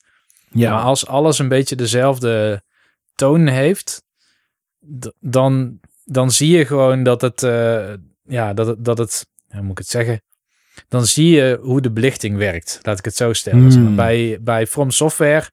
[0.50, 2.64] Maar als alles een beetje dezelfde
[3.16, 4.04] toon heeft,
[5.20, 9.78] dan, dan zie je gewoon dat het, eh, ja, dat dat het, hoe moet ik
[9.78, 10.22] het zeggen?
[10.88, 13.72] Dan zie je hoe de belichting werkt, laat ik het zo stellen.
[13.72, 13.96] Hmm.
[13.96, 15.50] Bij, bij From Software,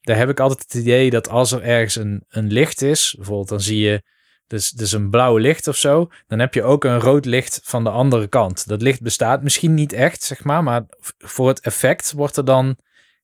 [0.00, 3.48] daar heb ik altijd het idee dat als er ergens een, een licht is, bijvoorbeeld
[3.48, 4.02] dan zie je
[4.46, 7.84] dus, dus een blauw licht of zo, dan heb je ook een rood licht van
[7.84, 8.68] de andere kant.
[8.68, 10.84] Dat licht bestaat misschien niet echt, zeg maar, maar
[11.18, 12.76] voor het effect wordt er dan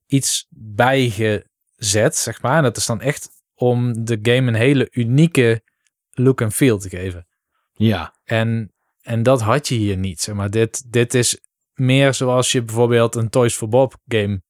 [0.07, 2.57] iets bijgezet, zeg maar.
[2.57, 5.63] En dat is dan echt om de game een hele unieke
[6.11, 7.27] look en feel te geven.
[7.73, 8.74] Ja, En,
[9.05, 10.51] en dat had je hier niet, zeg maar.
[10.51, 11.39] Dit, dit is
[11.75, 14.43] meer zoals je bijvoorbeeld een Toys for Bob game,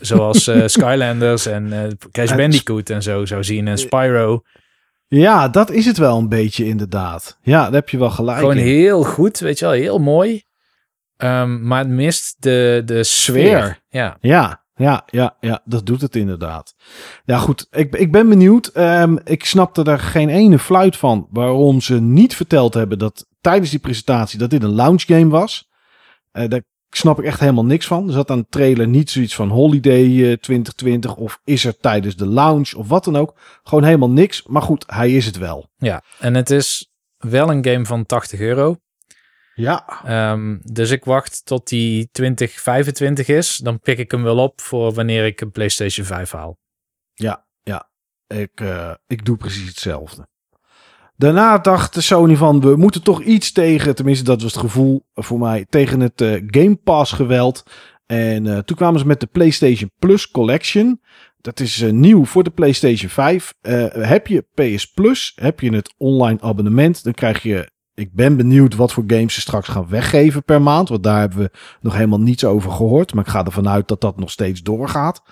[0.00, 3.68] zoals eh, Skylanders en eh Crash Het- Bandicoot en zo zou zien.
[3.68, 4.42] En Spyro.
[5.06, 7.38] ja, dat is het wel een beetje inderdaad.
[7.42, 8.64] Ja, daar heb je wel gelijk Gewoon in.
[8.64, 10.42] heel goed, weet je wel, heel mooi.
[11.16, 13.44] Ehm, maar het mist de, de sfeer.
[13.58, 13.80] Sfeer.
[13.88, 16.74] Ja, Ja, ja, ja, ja, dat doet het inderdaad.
[17.24, 18.66] Ja, goed, ik, ik ben benieuwd.
[18.66, 23.70] Ehm, ik snapte er geen ene fluit van waarom ze niet verteld hebben dat tijdens
[23.70, 25.68] die presentatie dat dit een launch game was.
[26.30, 28.06] Eh, daar snap ik echt helemaal niks van.
[28.06, 32.16] Er zat aan de trailer niet zoiets van Holiday eh, 2020 of is er tijdens
[32.16, 33.34] de launch of wat dan ook.
[33.62, 34.42] Gewoon helemaal niks.
[34.46, 35.70] Maar goed, hij is het wel.
[35.76, 36.02] ja.
[36.18, 38.76] En het is wel een game van 80 euro.
[39.58, 40.02] Ja.
[40.04, 43.56] Ehm, dus ik wacht tot die 2025 is.
[43.56, 46.58] Dan pik ik hem wel op voor wanneer ik een PlayStation 5 haal.
[47.14, 47.90] Ja, ja.
[48.26, 50.26] Ik, uh, ik doe precies hetzelfde.
[51.16, 55.06] Daarna dacht de Sony van we moeten toch iets tegen, tenminste dat was het gevoel
[55.14, 57.62] voor mij, tegen het uh, Game Pass geweld.
[58.06, 61.00] En uh, toen kwamen ze met de PlayStation Plus Collection.
[61.40, 63.54] Dat is uh, nieuw voor de PlayStation 5.
[63.92, 68.74] heb je PS Plus, heb je het online abonnement, dan krijg je ik ben benieuwd
[68.74, 70.88] wat voor games ze straks gaan weggeven per maand.
[70.88, 73.14] Want daar hebben we nog helemaal niets over gehoord.
[73.14, 75.22] Maar ik ga ervan uit dat dat nog steeds doorgaat.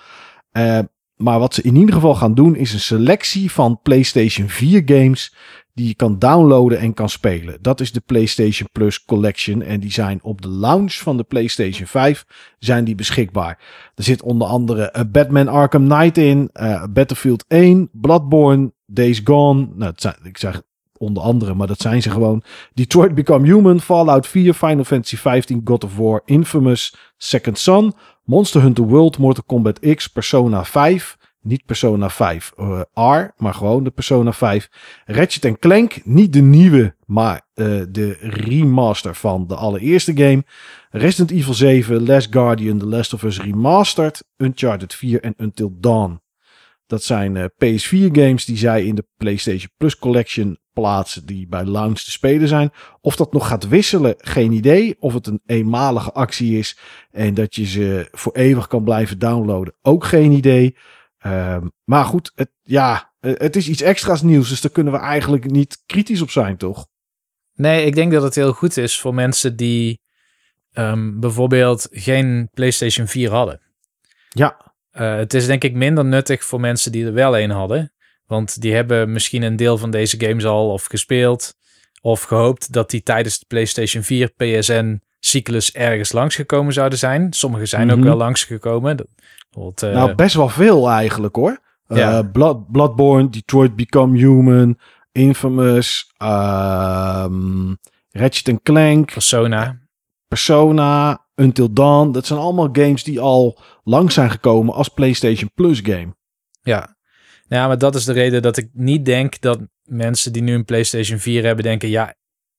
[0.51, 0.79] Uh,
[1.15, 5.35] maar wat ze in ieder geval gaan doen is een selectie van PlayStation 4 games
[5.73, 7.57] die je kan downloaden en kan spelen.
[7.61, 11.87] Dat is de PlayStation Plus Collection en die zijn op de launch van de PlayStation
[11.87, 12.25] 5
[12.59, 13.59] zijn die beschikbaar.
[13.95, 19.67] Er zit onder andere uh, Batman Arkham Knight in, uh, Battlefield 1, Bloodborne, Days Gone.
[19.75, 19.93] Nou,
[20.23, 20.61] ik zeg
[20.97, 22.43] onder andere, maar dat zijn ze gewoon.
[22.73, 27.93] Detroit Become Human, Fallout 4, Final Fantasy 15, God of War, Infamous, Second Son,
[28.23, 31.17] Monster Hunter World, Mortal Kombat X, Persona 5,
[31.47, 34.69] niet Persona 5 uh, R, maar gewoon de Persona 5.
[35.05, 40.43] Ratchet Clank, niet de nieuwe, maar uh, de remaster van de allereerste game.
[40.89, 46.21] Resident Evil 7, Last Guardian, The Last of Us Remastered, Uncharted 4 en Until Dawn.
[46.87, 51.65] Dat zijn uh, PS4 games die zij in de PlayStation Plus Collection plaatsen die bij
[51.65, 52.71] launch te spelen zijn.
[53.01, 54.95] Of dat nog gaat wisselen, geen idee.
[54.99, 56.77] Of het een eenmalige actie is
[57.11, 60.75] en dat je ze voor eeuwig kan blijven downloaden, ook geen idee.
[61.25, 65.51] Um, maar goed, het, ja, het is iets extra's nieuws, dus daar kunnen we eigenlijk
[65.51, 66.87] niet kritisch op zijn, toch?
[67.53, 70.01] Nee, ik denk dat het heel goed is voor mensen die
[70.73, 73.61] um, bijvoorbeeld geen PlayStation 4 hadden.
[74.29, 74.73] Ja.
[74.91, 77.91] Uh, het is denk ik minder nuttig voor mensen die er wel een hadden.
[78.27, 81.55] Want die hebben misschien een deel van deze games al of gespeeld.
[82.01, 87.33] Of gehoopt dat die tijdens de PlayStation 4 PSN cyclus ergens langsgekomen zouden zijn.
[87.33, 87.99] Sommige zijn mm -hmm.
[87.99, 89.07] ook wel langsgekomen.
[89.57, 91.59] Uh, nou, best wel veel eigenlijk hoor.
[91.87, 92.17] Ja.
[92.17, 94.79] Uh, Blood, Bloodborne, Detroit Become Human,
[95.11, 97.77] Infamous, um,
[98.09, 99.13] Ratchet Clank.
[99.13, 99.79] Persona.
[100.27, 102.11] Persona, Until Dawn.
[102.11, 106.15] Dat zijn allemaal games die al lang zijn gekomen als PlayStation Plus game.
[106.61, 106.96] Ja,
[107.47, 110.65] ja, maar dat is de reden dat ik niet denk dat mensen die nu een
[110.65, 112.15] PlayStation 4 hebben denken, ja,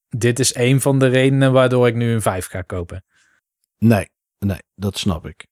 [0.08, 3.04] dit is een van de redenen waardoor ik nu een 5 ga kopen.
[3.78, 4.08] Nee,
[4.38, 5.46] nee, dat snap ik.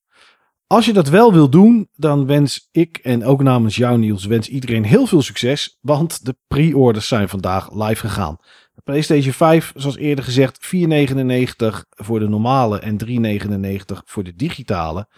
[0.66, 4.48] Als je dat wel wil doen, dan wens ik en ook namens jou Niels, wens
[4.48, 8.36] iedereen heel veel succes, want de pre-orders zijn vandaag live gegaan.
[8.74, 10.76] De PlayStation 5, zoals eerder gezegd, 4,99
[11.88, 15.08] voor de normale en 3,99 voor de digitale.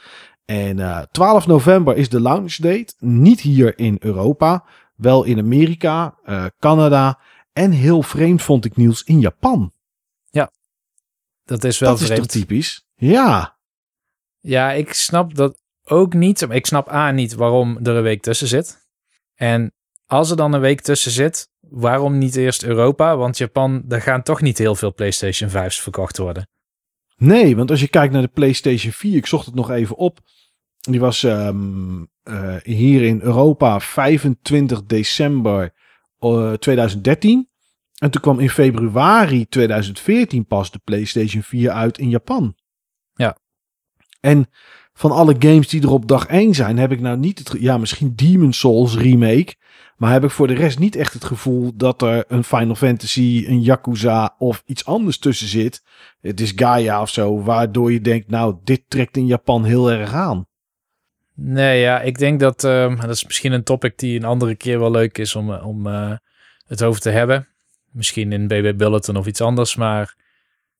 [0.51, 2.95] En uh, 12 november is de launch date.
[2.99, 7.19] Niet hier in Europa, wel in Amerika, uh, Canada
[7.53, 9.73] en heel vreemd vond ik Niels in Japan.
[10.31, 10.51] Ja,
[11.45, 12.13] dat is wel dat vreemd.
[12.13, 12.87] is toch typisch?
[12.95, 13.59] Ja.
[14.39, 16.47] Ja, ik snap dat ook niet.
[16.51, 18.89] Ik snap A niet waarom er een week tussen zit.
[19.35, 19.73] En
[20.07, 23.17] als er dan een week tussen zit, waarom niet eerst Europa?
[23.17, 26.49] Want Japan, daar gaan toch niet heel veel PlayStation 5's verkocht worden.
[27.17, 30.21] Nee, want als je kijkt naar de PlayStation 4, ik zocht het nog even op.
[30.91, 35.75] Die was um, uh, hier in Europa 25 december
[36.21, 37.49] uh, 2013.
[37.99, 42.55] En toen kwam in februari 2014 pas de PlayStation 4 uit in Japan.
[43.15, 43.37] Ja.
[44.21, 44.51] En
[44.93, 47.61] van alle games die er op dag 1 zijn, heb ik nou niet het.
[47.61, 49.55] Ja, misschien Demon Souls remake.
[49.97, 53.45] Maar heb ik voor de rest niet echt het gevoel dat er een Final Fantasy,
[53.47, 55.83] een Yakuza of iets anders tussen zit.
[56.21, 60.13] Het is Gaia of zo, waardoor je denkt, nou, dit trekt in Japan heel erg
[60.13, 60.47] aan.
[61.41, 64.79] Nee, ja, ik denk dat uh, dat is misschien een topic die een andere keer
[64.79, 66.13] wel leuk is om, om uh,
[66.67, 67.49] het over te hebben.
[67.91, 69.77] Misschien in BB Bulletin of iets anders.
[69.77, 70.15] Maar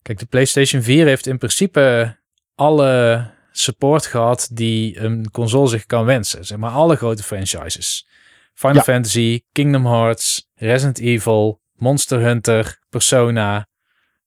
[0.03, 2.17] kijk, de PlayStation 4 heeft in principe
[2.55, 6.45] alle support gehad die een console zich kan wensen.
[6.45, 8.09] Zeg maar alle grote franchises.
[8.55, 8.83] Final ja.
[8.83, 13.69] Fantasy, Kingdom Hearts, Resident Evil, Monster Hunter, Persona.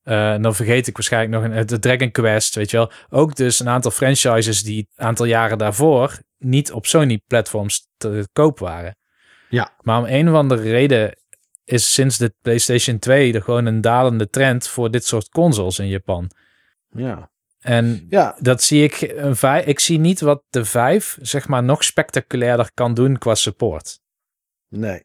[0.04, 2.92] Uh, dan vergeet ik waarschijnlijk nog een, de Dragon Quest, weet je wel.
[3.10, 8.60] Ook dus een aantal franchises die een aantal jaren daarvoor niet op Sony-platforms te koop
[8.60, 8.96] waren.
[9.50, 9.76] Ja.
[9.82, 11.16] Maar om een of andere reden
[11.66, 15.88] is sinds de PlayStation 2 er gewoon een dalende trend voor dit soort consoles in
[15.88, 16.32] Japan.
[16.90, 17.32] Ja.
[17.60, 18.36] En ja.
[18.40, 22.72] dat zie ik, een vijf, ik zie niet wat de 5 zeg maar nog spectaculairder
[22.74, 24.00] kan doen qua support.
[24.68, 25.04] Nee.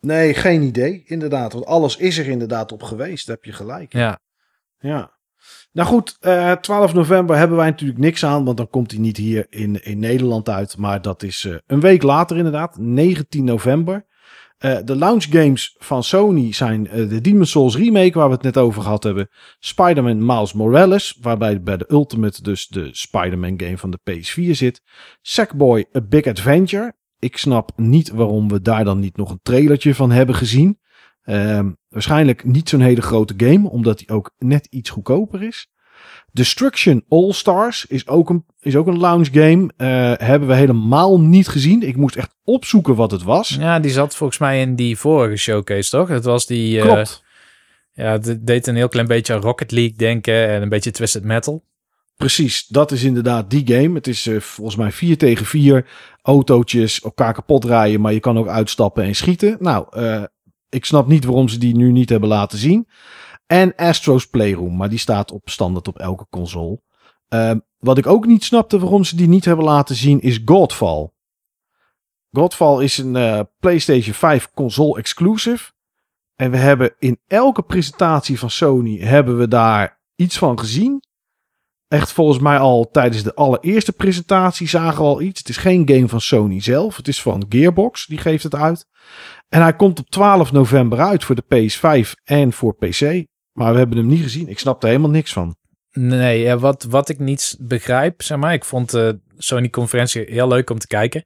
[0.00, 1.52] Nee, geen idee, inderdaad.
[1.52, 3.92] Want alles is er inderdaad op geweest, daar heb je gelijk.
[3.92, 4.20] Ja.
[4.78, 5.16] Ja.
[5.72, 9.16] Nou goed, uh, 12 november hebben wij natuurlijk niks aan, want dan komt hij niet
[9.16, 10.76] hier in, in Nederland uit.
[10.76, 14.06] Maar dat is uh, een week later inderdaad, 19 november.
[14.64, 18.56] Uh, de launch games van Sony zijn de Demon's Souls remake, waar we het net
[18.56, 19.28] over gehad hebben.
[19.58, 24.82] Spider-Man Miles Morales, waarbij bij de Ultimate dus de Spider-Man game van de PS4 zit.
[25.20, 26.94] Sackboy A Big Adventure.
[27.18, 30.78] Ik snap niet waarom we daar dan niet nog een trailertje van hebben gezien.
[31.24, 35.68] Uh, waarschijnlijk niet zo'n hele grote game, omdat die ook net iets goedkoper is.
[36.32, 39.70] Destruction All Stars is ook een, is ook een launch game.
[39.76, 41.82] Uh, hebben we helemaal niet gezien.
[41.82, 43.48] Ik moest echt opzoeken wat het was.
[43.48, 46.08] Ja, die zat volgens mij in die vorige showcase, toch?
[46.08, 46.76] Het was die...
[46.76, 47.26] Uh, Klopt.
[47.92, 51.24] Ja, het deed een heel klein beetje aan Rocket League denken en een beetje Twisted
[51.24, 51.64] Metal.
[52.16, 53.94] Precies, dat is inderdaad die game.
[53.94, 55.86] Het is uh, volgens mij 4 tegen 4.
[56.22, 59.56] Autootjes, elkaar kapot rijden, maar je kan ook uitstappen en schieten.
[59.60, 59.86] Nou,
[60.68, 62.88] ik snap niet waarom ze die nu niet hebben laten zien.
[63.46, 66.80] En Astro's Playroom, maar die staat op standaard op elke console.
[67.28, 71.10] Uh, wat ik ook niet snapte waarom ze die niet hebben laten zien is Godfall.
[72.30, 75.72] Godfall is een uh, PlayStation 5 console exclusive.
[76.34, 81.02] En we hebben in elke presentatie van Sony hebben we daar iets van gezien.
[81.88, 85.38] Echt volgens mij al tijdens de allereerste presentatie zagen we al iets.
[85.38, 86.96] Het is geen game van Sony zelf.
[86.96, 88.86] Het is van Gearbox, die geeft het uit.
[89.48, 93.24] En hij komt op 12 november uit voor de PS5 en voor PC.
[93.52, 94.48] Maar we hebben hem niet gezien.
[94.48, 95.56] Ik snap er helemaal niks van.
[95.92, 98.52] Nee, ja, wat, wat ik niet begrijp, zeg maar.
[98.52, 101.24] Ik vond de Sony-conferentie heel leuk om te kijken.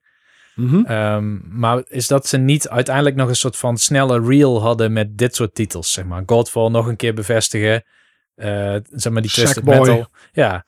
[0.55, 0.91] Mm -hmm.
[0.91, 5.19] um, maar is dat ze niet uiteindelijk nog een soort van snelle reel hadden met
[5.19, 6.23] dit soort titels, zeg maar.
[6.27, 7.85] Godfall nog een keer bevestigen.
[8.37, 9.79] Uh, zeg maar die Twisted Sackboy.
[9.79, 10.07] Metal.
[10.33, 10.67] Ja.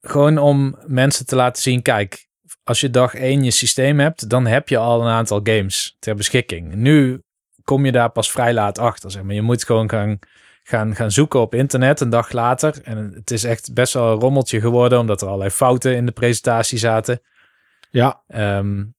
[0.00, 2.28] Gewoon om mensen te laten zien, kijk,
[2.64, 6.14] als je dag één je systeem hebt, dan heb je al een aantal games ter
[6.14, 6.74] beschikking.
[6.74, 7.22] Nu
[7.62, 9.10] kom je daar pas vrij laat achter.
[9.10, 9.34] Zeg maar.
[9.34, 10.18] Je moet gewoon gaan,
[10.62, 12.82] gaan, gaan zoeken op internet een dag later.
[12.82, 16.12] En het is echt best wel een rommeltje geworden, omdat er allerlei fouten in de
[16.12, 17.20] presentatie zaten.
[17.90, 18.22] Ja.
[18.28, 18.94] Um,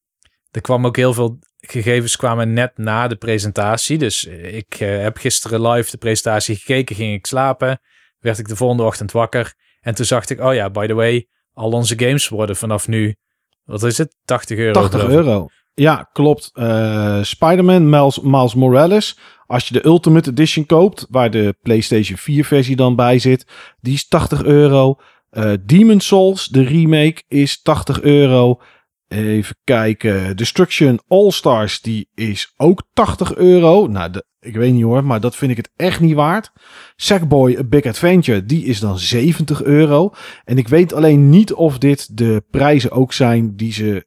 [0.52, 1.40] er kwam ook heel veel
[1.72, 3.98] gegevens kwamen net na de presentatie.
[3.98, 7.80] Dus ik uh, heb gisteren live de presentatie gekeken, ging ik slapen.
[8.20, 9.54] Werd ik de volgende ochtend wakker.
[9.82, 13.16] En toen zag ik, oh ja, by the way, al onze games worden vanaf nu,
[13.64, 14.74] wat is het, 80 euro.
[14.74, 15.48] 80 euro.
[15.74, 16.52] Ja, klopt.
[16.54, 19.18] Uh, Spider-Man Miles, Miles Morales.
[19.46, 23.46] Als je de Ultimate Edition koopt, waar de PlayStation 4 versie dan bij zit,
[23.82, 25.00] die is 80 euro.
[25.32, 28.62] Uh, Demon Souls, de remake, is 80 euro.
[29.08, 30.38] Even kijken.
[30.38, 33.88] Destruction All Stars, die is ook 80 euro.
[33.88, 36.52] Nou, de, ik weet niet hoor, maar dat vind ik het echt niet waard.
[36.96, 40.14] Sackboy A Big Adventure, die is dan 70 euro.
[40.44, 44.07] En ik weet alleen niet of dit de prijzen ook zijn die ze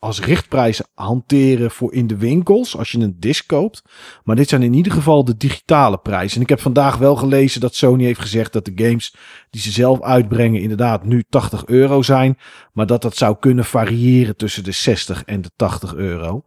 [0.00, 3.82] als richtprijs hanteren voor in de winkels als je een disc koopt.
[4.24, 6.36] Maar dit zijn in ieder geval de digitale prijzen.
[6.36, 9.14] En ik heb vandaag wel gelezen dat Sony heeft gezegd dat de games
[9.50, 12.38] die ze zelf uitbrengen inderdaad nu 80 euro zijn.
[12.72, 16.42] Maar dat dat zou kunnen variëren tussen de 60 en de 80 euro.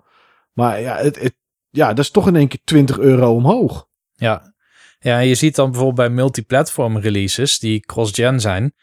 [0.54, 1.36] Maar ja, het,
[1.70, 3.88] ja dat is toch in één keer 20 euro omhoog.
[4.14, 4.54] Ja.
[5.00, 8.74] ja, je ziet dan bijvoorbeeld bij multiplatform releases die cross-gen zijn.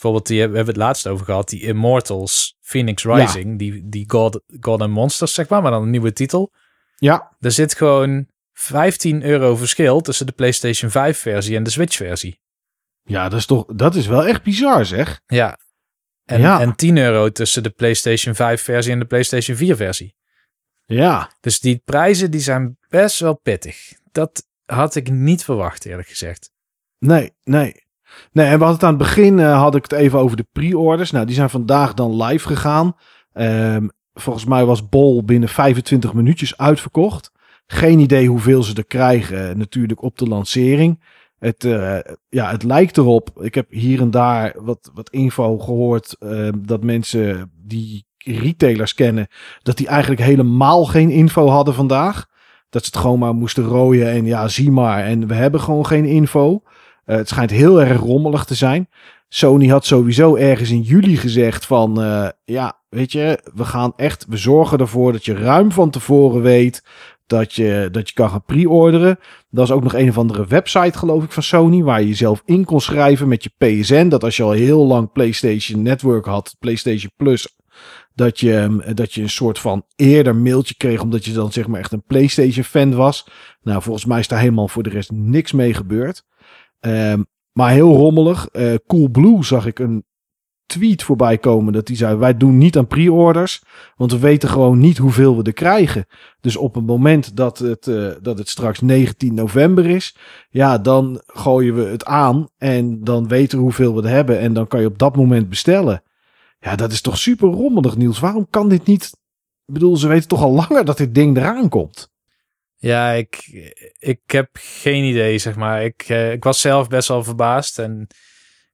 [0.00, 3.56] Bijvoorbeeld, die hebben we het laatst over gehad, die Immortals Phoenix Rising, ja.
[3.56, 6.52] die, die God, God and Monsters, zeg maar, maar dan een nieuwe titel.
[6.96, 7.36] Ja.
[7.40, 12.40] Er zit gewoon 15 euro verschil tussen de PlayStation 5 versie en de Switch versie.
[13.02, 15.20] Ja, dat is toch, dat is wel echt bizar zeg.
[15.26, 15.58] Ja.
[16.24, 16.60] En, Ja.
[16.60, 20.16] en 10 euro tussen de PlayStation 5 versie en de PlayStation 4 versie.
[20.84, 23.92] Ja, Dus die prijzen die zijn best wel pittig.
[24.12, 26.50] Dat had ik niet verwacht, eerlijk gezegd.
[26.98, 27.86] nee, nee.
[28.32, 30.46] Nee, en we hadden het aan het begin, uh, had ik het even over de
[30.52, 31.10] pre-orders.
[31.10, 32.96] Nou, die zijn vandaag dan live gegaan.
[33.34, 37.32] Um, volgens mij was Bol binnen 25 minuutjes uitverkocht.
[37.66, 41.02] Geen idee hoeveel ze er krijgen, uh, natuurlijk op de lancering.
[41.38, 41.98] Het, uh,
[42.28, 43.30] ja, het lijkt erop.
[43.40, 49.26] Ik heb hier en daar wat, wat info gehoord uh, dat mensen die retailers kennen,
[49.62, 52.26] dat die eigenlijk helemaal geen info hadden vandaag.
[52.70, 55.04] Dat ze het gewoon maar moesten rooien en ja, zie maar.
[55.04, 56.62] En we hebben gewoon geen info.
[57.08, 58.88] Uh, het schijnt heel erg rommelig te zijn.
[59.28, 64.26] Sony had sowieso ergens in juli gezegd van, uh, ja, weet je, we gaan echt,
[64.28, 66.82] we zorgen ervoor dat je ruim van tevoren weet
[67.28, 69.18] dat je, dat je kan gaan pre-orderen.
[69.50, 72.42] Dat is ook nog een of andere website, geloof ik, van Sony, waar je jezelf
[72.44, 74.08] in kon schrijven met je PSN.
[74.08, 77.56] Dat als je al heel lang PlayStation Network had, PlayStation Plus,
[78.14, 81.80] dat je, dat je een soort van eerder mailtje kreeg, omdat je dan zeg maar
[81.80, 83.26] echt een PlayStation fan was.
[83.62, 86.24] Nou, volgens mij is daar helemaal voor de rest niks mee gebeurd.
[86.80, 88.48] Um, maar heel rommelig.
[88.52, 90.04] Uh, cool Blue zag ik een
[90.66, 93.62] tweet voorbij komen dat die zei: Wij doen niet aan pre-orders,
[93.96, 96.06] want we weten gewoon niet hoeveel we er krijgen.
[96.40, 100.16] Dus op het moment dat het, uh, dat het straks 19 november is,
[100.50, 104.52] ja, dan gooien we het aan en dan weten we hoeveel we er hebben en
[104.52, 106.02] dan kan je op dat moment bestellen.
[106.60, 108.18] Ja, dat is toch super rommelig, Niels.
[108.18, 109.12] Waarom kan dit niet
[109.72, 112.10] bedoel, ze weten toch al langer dat dit ding eraan komt.
[112.80, 113.36] Ja, ik,
[113.98, 115.84] ik heb geen idee, zeg maar.
[115.84, 117.78] Ik, uh, ik was zelf best wel verbaasd.
[117.78, 118.06] En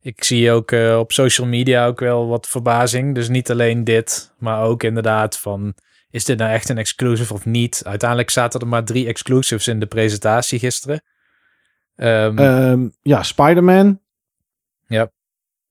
[0.01, 3.15] ik zie ook uh, op social media ook wel wat verbazing.
[3.15, 5.75] Dus niet alleen dit, maar ook inderdaad van...
[6.11, 7.83] Is dit nou echt een exclusive of niet?
[7.85, 11.03] Uiteindelijk zaten er maar drie exclusives in de presentatie gisteren.
[11.97, 14.01] Um, um, ja, Spider-Man.
[14.87, 15.11] Ja.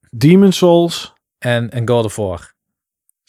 [0.10, 1.14] Demon Souls.
[1.38, 2.53] En, en God of War.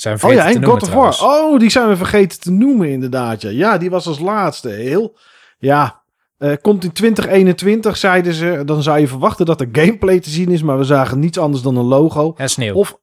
[0.05, 1.19] Zijn oh ja, en God of War.
[1.23, 3.43] Oh, die zijn we vergeten te noemen inderdaad.
[3.43, 4.69] Ja, ja die was als laatste.
[4.69, 5.17] Heel,
[5.59, 6.03] ja,
[6.39, 8.63] uh, komt in 2021, zeiden ze.
[8.65, 10.63] Dan zou je verwachten dat er gameplay te zien is.
[10.63, 12.35] Maar we zagen niets anders dan een logo.
[12.37, 12.75] En sneeuw.
[12.75, 12.99] Of,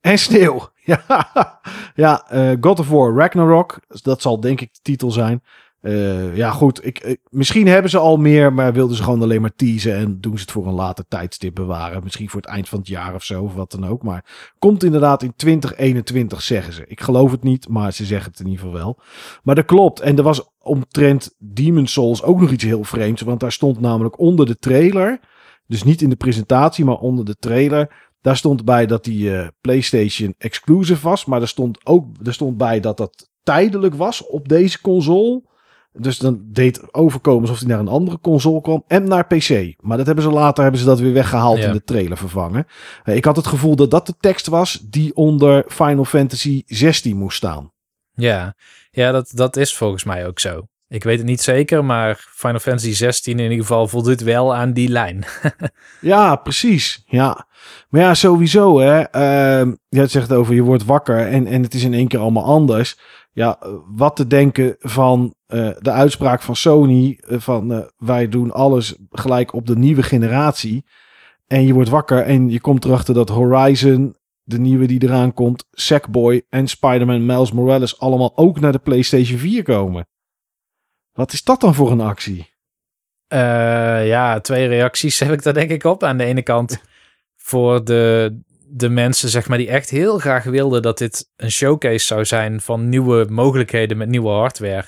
[0.00, 0.60] en sneeuw.
[0.84, 1.60] Ja,
[1.94, 3.78] ja uh, God of War Ragnarok.
[3.88, 5.42] Dat zal denk ik de titel zijn.
[5.82, 6.86] Uh, ja, goed.
[6.86, 9.94] Ik, misschien hebben ze al meer, maar wilden ze gewoon alleen maar teasen.
[9.94, 12.02] En doen ze het voor een later tijdstip bewaren.
[12.02, 14.02] Misschien voor het eind van het jaar of zo, of wat dan ook.
[14.02, 16.84] Maar komt inderdaad in 2021, zeggen ze.
[16.86, 18.98] Ik geloof het niet, maar ze zeggen het in ieder geval wel.
[19.42, 20.00] Maar dat klopt.
[20.00, 23.22] En er was omtrent Demon Souls ook nog iets heel vreemds.
[23.22, 25.20] Want daar stond namelijk onder de trailer.
[25.66, 28.10] Dus niet in de presentatie, maar onder de trailer.
[28.20, 31.24] Daar stond bij dat die uh, PlayStation exclusive was.
[31.24, 35.50] Maar er stond ook er stond bij dat dat tijdelijk was op deze console.
[35.92, 39.74] Dus dan deed overkomen alsof hij naar een andere console kwam en naar PC.
[39.80, 41.66] Maar dat hebben ze later hebben ze dat weer weggehaald ja.
[41.66, 42.66] in de trailer vervangen.
[43.04, 47.16] Uh, ik had het gevoel dat dat de tekst was die onder Final Fantasy 16
[47.16, 47.72] moest staan.
[48.14, 48.54] Ja,
[48.90, 50.66] ja dat, dat is volgens mij ook zo.
[50.92, 54.72] Ik weet het niet zeker, maar Final Fantasy 16 in ieder geval voldoet wel aan
[54.72, 55.24] die lijn.
[56.00, 57.02] ja, precies.
[57.06, 57.46] Ja.
[57.88, 58.98] Maar ja, sowieso hè.
[58.98, 62.18] Uh, je het zegt over je wordt wakker en, en het is in één keer
[62.18, 62.98] allemaal anders
[63.32, 68.94] ja, wat te denken van uh, de uitspraak van Sony uh, van wij doen alles
[69.10, 70.84] gelijk op de nieuwe generatie.
[71.46, 75.66] En je wordt wakker en je komt erachter dat Horizon, de nieuwe die eraan komt,
[75.70, 80.06] Sackboy en Spider-Man Miles Morales allemaal ook naar de PlayStation 4 komen.
[81.12, 82.50] Wat is dat dan voor een actie?
[84.04, 86.02] ja, twee reacties heb ik daar denk ik op.
[86.02, 86.82] Aan de ene kant
[87.36, 88.40] voor de,
[88.74, 92.60] de mensen, zeg maar, die echt heel graag wilden dat dit een showcase zou zijn
[92.60, 94.84] van nieuwe mogelijkheden met nieuwe hardware.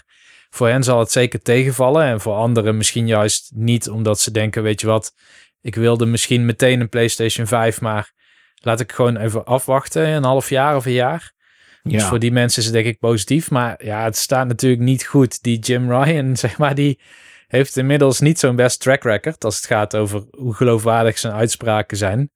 [0.51, 4.63] Voor hen zal het zeker tegenvallen en voor anderen misschien juist niet, omdat ze denken,
[4.63, 5.15] weet je wat,
[5.61, 8.13] ik wilde misschien meteen een PlayStation 5, maar
[8.55, 11.33] laat ik gewoon even afwachten, een half jaar of een jaar.
[11.83, 11.99] Dus ja.
[11.99, 15.07] Dus voor die mensen is het denk ik positief, maar ja, het staat natuurlijk niet
[15.07, 15.43] goed.
[15.43, 17.01] Die Jim Ryan, zeg maar, die
[17.47, 21.97] heeft inmiddels niet zo'n best track record als het gaat over hoe geloofwaardig zijn uitspraken
[21.97, 22.31] zijn.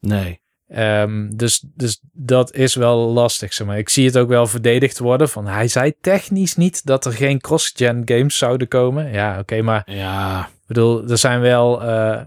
[0.00, 0.40] Nee.
[0.76, 3.52] Um, dus, dus dat is wel lastig.
[3.52, 3.78] Zeg maar.
[3.78, 5.28] Ik zie het ook wel verdedigd worden.
[5.28, 9.12] Van hij zei technisch niet dat er geen cross-gen games zouden komen.
[9.12, 9.82] Ja, oké, maar.
[9.86, 10.40] Ja.
[10.40, 12.20] Ik bedoel, er zijn wel uh,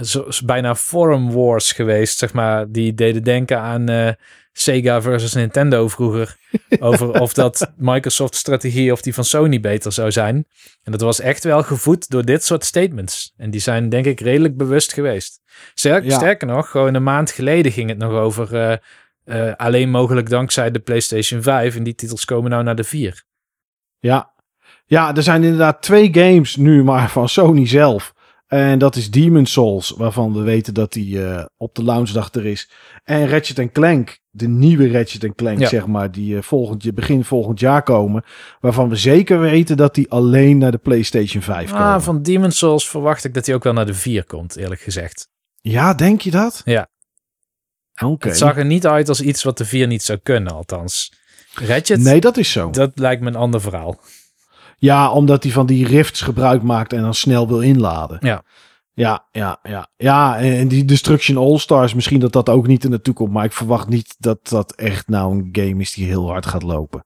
[0.00, 2.70] zo, bijna forum wars geweest, zeg maar.
[2.70, 4.10] Die deden denken aan uh,
[4.60, 6.36] Sega versus Nintendo vroeger.
[6.80, 10.46] over of dat Microsoft strategie of die van Sony beter zou zijn.
[10.82, 13.32] En dat was echt wel gevoed door dit soort statements.
[13.36, 15.40] En die zijn denk ik redelijk bewust geweest.
[15.74, 18.76] Sterker, sterker nog, gewoon een maand geleden ging het nog over uh,
[19.24, 21.76] uh, alleen mogelijk dankzij de PlayStation 5.
[21.76, 23.24] En die titels komen nou naar de 4.
[23.98, 24.32] Ja.
[24.86, 28.14] ja, er zijn inderdaad twee games nu maar van Sony zelf.
[28.46, 32.46] En dat is Demon Souls, waarvan we weten dat die uh, op de launchdag er
[32.46, 32.70] is.
[33.04, 35.68] En Ratchet Clank, de nieuwe Ratchet Clank, ja.
[35.68, 38.24] zeg maar, die uh, volgend, begin volgend jaar komen.
[38.60, 42.02] Waarvan we zeker weten dat die alleen naar de PlayStation 5 ah, komen.
[42.02, 45.28] Van Demon Souls verwacht ik dat die ook wel naar de 4 komt, eerlijk gezegd.
[45.60, 46.62] Ja, denk je dat?
[46.64, 46.88] Ja.
[47.94, 48.12] Oké.
[48.12, 48.30] Okay.
[48.30, 51.12] Het zag er niet uit als iets wat de 4 niet zou kunnen, althans.
[51.54, 52.70] Ratchet, nee, dat is zo.
[52.70, 54.00] Dat lijkt me een ander verhaal.
[54.78, 58.18] Ja, omdat hij van die rifts gebruik maakt en dan snel wil inladen.
[58.20, 58.42] Ja.
[58.92, 59.88] Ja, ja, ja.
[59.96, 63.32] Ja, en die Destruction All-Stars, misschien dat dat ook niet in de toekomst.
[63.32, 66.62] Maar ik verwacht niet dat dat echt nou een game is die heel hard gaat
[66.62, 67.04] lopen.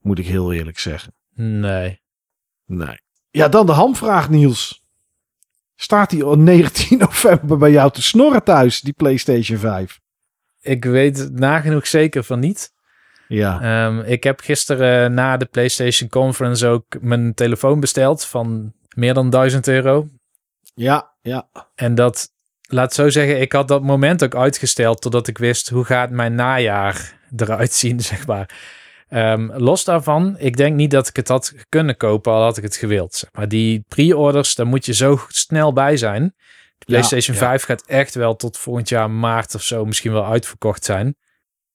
[0.00, 1.14] Moet ik heel eerlijk zeggen.
[1.34, 2.00] Nee.
[2.66, 3.00] Nee.
[3.30, 4.82] Ja, dan de hamvraag, Niels.
[5.74, 10.00] Staat die op 19 november bij jou te snorren thuis, die PlayStation 5?
[10.60, 12.72] Ik weet nagenoeg zeker van niet.
[13.28, 13.86] Ja.
[13.86, 19.30] Um, ik heb gisteren na de PlayStation Conference ook mijn telefoon besteld van meer dan
[19.30, 20.08] 1000 euro.
[20.74, 21.48] Ja, ja.
[21.74, 22.28] En dat,
[22.60, 26.34] laat zo zeggen, ik had dat moment ook uitgesteld totdat ik wist hoe gaat mijn
[26.34, 28.50] najaar eruit zien, zeg maar.
[29.10, 32.62] Um, los daarvan, ik denk niet dat ik het had kunnen kopen, al had ik
[32.62, 33.14] het gewild.
[33.14, 36.34] Zeg maar die pre-orders, daar moet je zo snel bij zijn.
[36.78, 37.48] De PlayStation ja, ja.
[37.48, 41.16] 5 gaat echt wel tot volgend jaar maart of zo misschien wel uitverkocht zijn.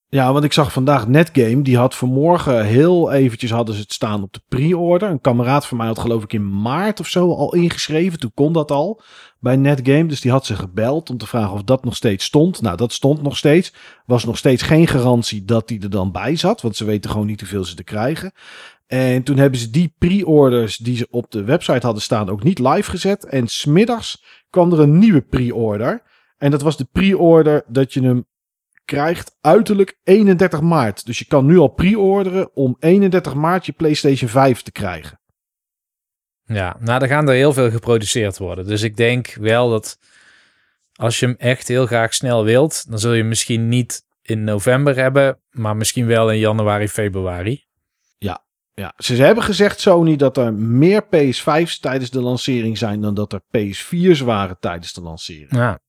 [0.09, 1.61] Ja, want ik zag vandaag Netgame.
[1.61, 5.09] Die had vanmorgen heel eventjes hadden ze het staan op de pre-order.
[5.09, 8.19] Een kameraad van mij had geloof ik in maart of zo al ingeschreven.
[8.19, 9.01] Toen kon dat al
[9.39, 10.05] bij Netgame.
[10.05, 12.61] Dus die had ze gebeld om te vragen of dat nog steeds stond.
[12.61, 13.73] Nou, dat stond nog steeds.
[14.05, 16.61] Was nog steeds geen garantie dat die er dan bij zat.
[16.61, 18.31] Want ze weten gewoon niet hoeveel ze te krijgen.
[18.85, 22.59] En toen hebben ze die pre-orders die ze op de website hadden staan ook niet
[22.59, 23.25] live gezet.
[23.25, 26.03] En smiddags kwam er een nieuwe pre-order.
[26.37, 28.25] En dat was de pre-order dat je hem
[28.87, 31.05] krijgt uiterlijk 31 maart.
[31.05, 35.19] Dus je kan nu al pre-orderen om 31 maart je PlayStation 5 te krijgen.
[36.43, 38.67] Ja, nou, er gaan er heel veel geproduceerd worden.
[38.67, 39.99] Dus ik denk wel dat
[40.93, 44.43] als je hem echt heel graag snel wilt, dan zul je hem misschien niet in
[44.43, 47.65] november hebben, maar misschien wel in januari, februari.
[48.17, 48.93] Ja, ja.
[48.97, 53.41] Ze hebben gezegd, Sony, dat er meer PS5's tijdens de lancering zijn dan dat er
[53.41, 55.55] PS4's waren tijdens de lancering.
[55.55, 55.79] Ja.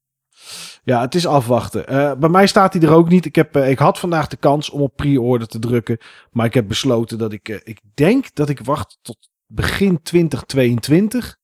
[0.85, 1.93] Ja, het is afwachten.
[1.93, 3.25] Uh, bij mij staat hij er ook niet.
[3.25, 5.99] Ik, heb, uh, ik had vandaag de kans om op pre-order te drukken.
[6.31, 7.49] Maar ik heb besloten dat ik.
[7.49, 11.37] Uh, ik denk dat ik wacht tot begin 2022.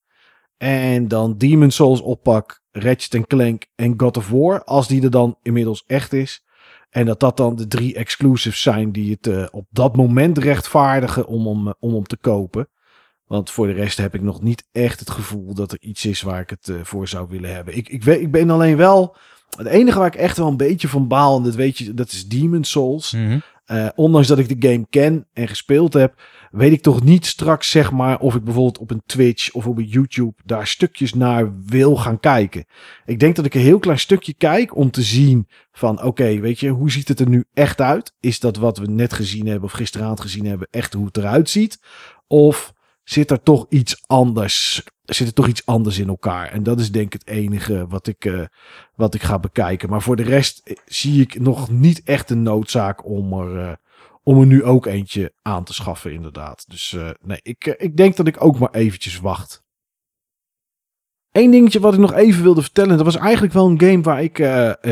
[0.57, 2.63] En dan Demon Souls oppak.
[2.71, 4.65] Ratchet Clank en God of War.
[4.65, 6.45] Als die er dan inmiddels echt is.
[6.91, 11.47] En dat dat dan de drie exclusives zijn die het op dat moment rechtvaardigen om
[11.47, 12.69] om, om, om te kopen.
[13.35, 16.23] Want voor de rest heb ik nog niet echt het gevoel dat er iets is
[16.23, 17.77] waar ik het uh, voor zou willen hebben.
[17.77, 19.17] Ik, ik, weet, ik ben alleen wel.
[19.57, 22.13] Het enige waar ik echt wel een beetje van baal, en dat weet je, dat
[22.13, 23.13] is Demon Souls.
[23.13, 23.43] Mm -hmm.
[23.67, 27.71] uh, ondanks dat ik de game ken en gespeeld heb, weet ik toch niet straks,
[27.71, 31.53] zeg maar, of ik bijvoorbeeld op een Twitch of op een YouTube daar stukjes naar
[31.67, 32.65] wil gaan kijken.
[33.05, 36.41] Ik denk dat ik een heel klein stukje kijk om te zien van, oké, okay,
[36.41, 38.15] weet je, hoe ziet het er nu echt uit?
[38.21, 41.51] Is dat wat we net gezien hebben of gisteravond gezien hebben, echt hoe het eruit
[41.51, 41.81] ziet?
[42.27, 42.75] Of
[43.05, 44.85] zit er toch iets anders.
[45.05, 46.49] Zit er toch iets anders in elkaar.
[46.49, 48.45] En dat is denk ik het enige wat ik, uh,
[48.95, 49.89] wat ik ga bekijken.
[49.89, 53.73] Maar voor de rest zie ik nog niet echt een noodzaak om er, uh,
[54.23, 56.65] om er nu ook eentje aan te schaffen, inderdaad.
[56.69, 59.63] Dus nee, ik, ik denk dat ik ook maar eventjes wacht.
[61.33, 62.97] Eén dingetje wat ik nog even wilde vertellen.
[62.97, 64.39] Dat was eigenlijk wel een game waar ik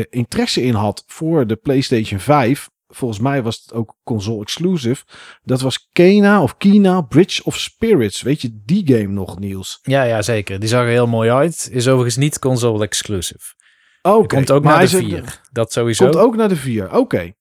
[0.09, 5.03] interesse in had voor de PlayStation 5 volgens mij was het ook console exclusive.
[5.43, 8.21] Dat was Kena of Kina Bridge of Spirits.
[8.21, 9.79] Weet je die game nog, Niels?
[9.81, 10.59] Ja, ja, zeker.
[10.59, 11.69] Die zag er heel mooi uit.
[11.71, 13.53] Is overigens niet console exclusive.
[14.01, 14.17] Oké.
[14.17, 14.37] Okay.
[14.37, 15.41] Komt ook maar naar de 4.
[15.51, 16.03] Dat sowieso.
[16.03, 16.95] Komt ook naar de 4.
[16.95, 17.33] Oké.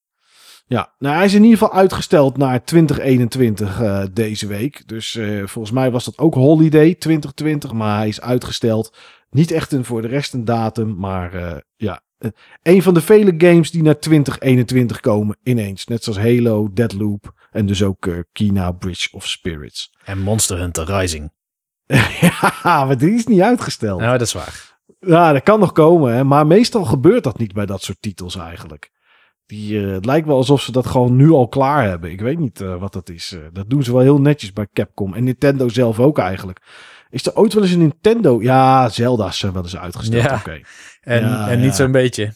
[0.66, 4.88] Ja, nou hij is in ieder geval uitgesteld naar 2021 eh, deze week.
[4.88, 8.96] Dus eh, volgens mij was dat ook holiday 2020, maar hij is uitgesteld.
[9.30, 12.00] Niet echt een voor de rest een datum, maar eh, ja.
[12.23, 12.31] Eh,
[12.62, 15.87] een van de vele games die naar 2021 komen ineens.
[15.87, 19.91] Net zoals Halo, Deadloop en dus ook eh, Kina Bridge of Spirits.
[20.05, 21.33] En Monster Hunter Rising.
[22.20, 24.01] ja, maar die is niet uitgesteld.
[24.01, 24.81] Nou, dat is waar.
[25.01, 26.25] Ja, dat kan nog komen, hè?
[26.25, 28.91] maar meestal gebeurt dat niet bij dat soort titels eigenlijk.
[29.47, 32.11] Die, eh, het lijkt wel alsof ze dat gewoon nu al klaar hebben.
[32.11, 33.37] Ik weet niet wat dat is.
[33.53, 36.61] Dat doen ze wel heel netjes bij Capcom en Nintendo zelf ook eigenlijk.
[37.13, 38.43] Is er ooit wel eens een Nintendo?
[38.43, 40.23] Ja, Zelda's zijn wel eens uitgesteld.
[40.25, 40.35] Ja.
[40.35, 40.61] Oké.
[41.01, 41.75] En, Ja, en niet ja.
[41.75, 42.33] zo'n beetje.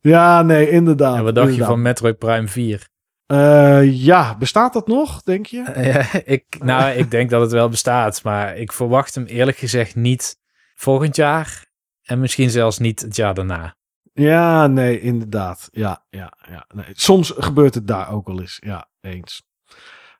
[0.00, 1.16] Ja, nee, inderdaad.
[1.16, 2.88] En wat dacht je van Metroid Prime 4?
[3.26, 5.72] Eh, ja, bestaat dat nog, denk je?
[5.76, 8.22] Ja, ik, nou, ik denk dat het wel bestaat.
[8.22, 10.36] Maar ik verwacht hem eerlijk gezegd niet
[10.74, 11.66] volgend jaar.
[12.02, 13.74] En misschien zelfs niet het jaar daarna.
[14.12, 15.68] Ja, nee, inderdaad.
[15.72, 16.66] Ja, ja, ja.
[16.74, 16.86] Nee.
[16.92, 18.58] Soms gebeurt het daar ook wel eens.
[18.64, 19.42] Ja, eens.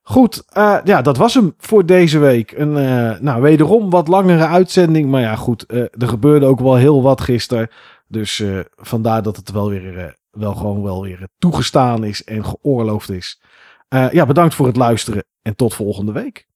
[0.04, 2.52] Goed, eh, ja, dat was hem voor deze week.
[2.52, 5.10] Een, eh, nou, wederom wat langere uitzending.
[5.10, 7.68] Maar ja, goed, eh, er gebeurde ook wel heel wat gisteren.
[8.08, 8.42] Dus
[8.76, 13.40] vandaar dat het wel weer, wel gewoon wel weer toegestaan is en geoorloofd is.
[13.88, 16.48] Ja, bedankt voor het luisteren en tot volgende week.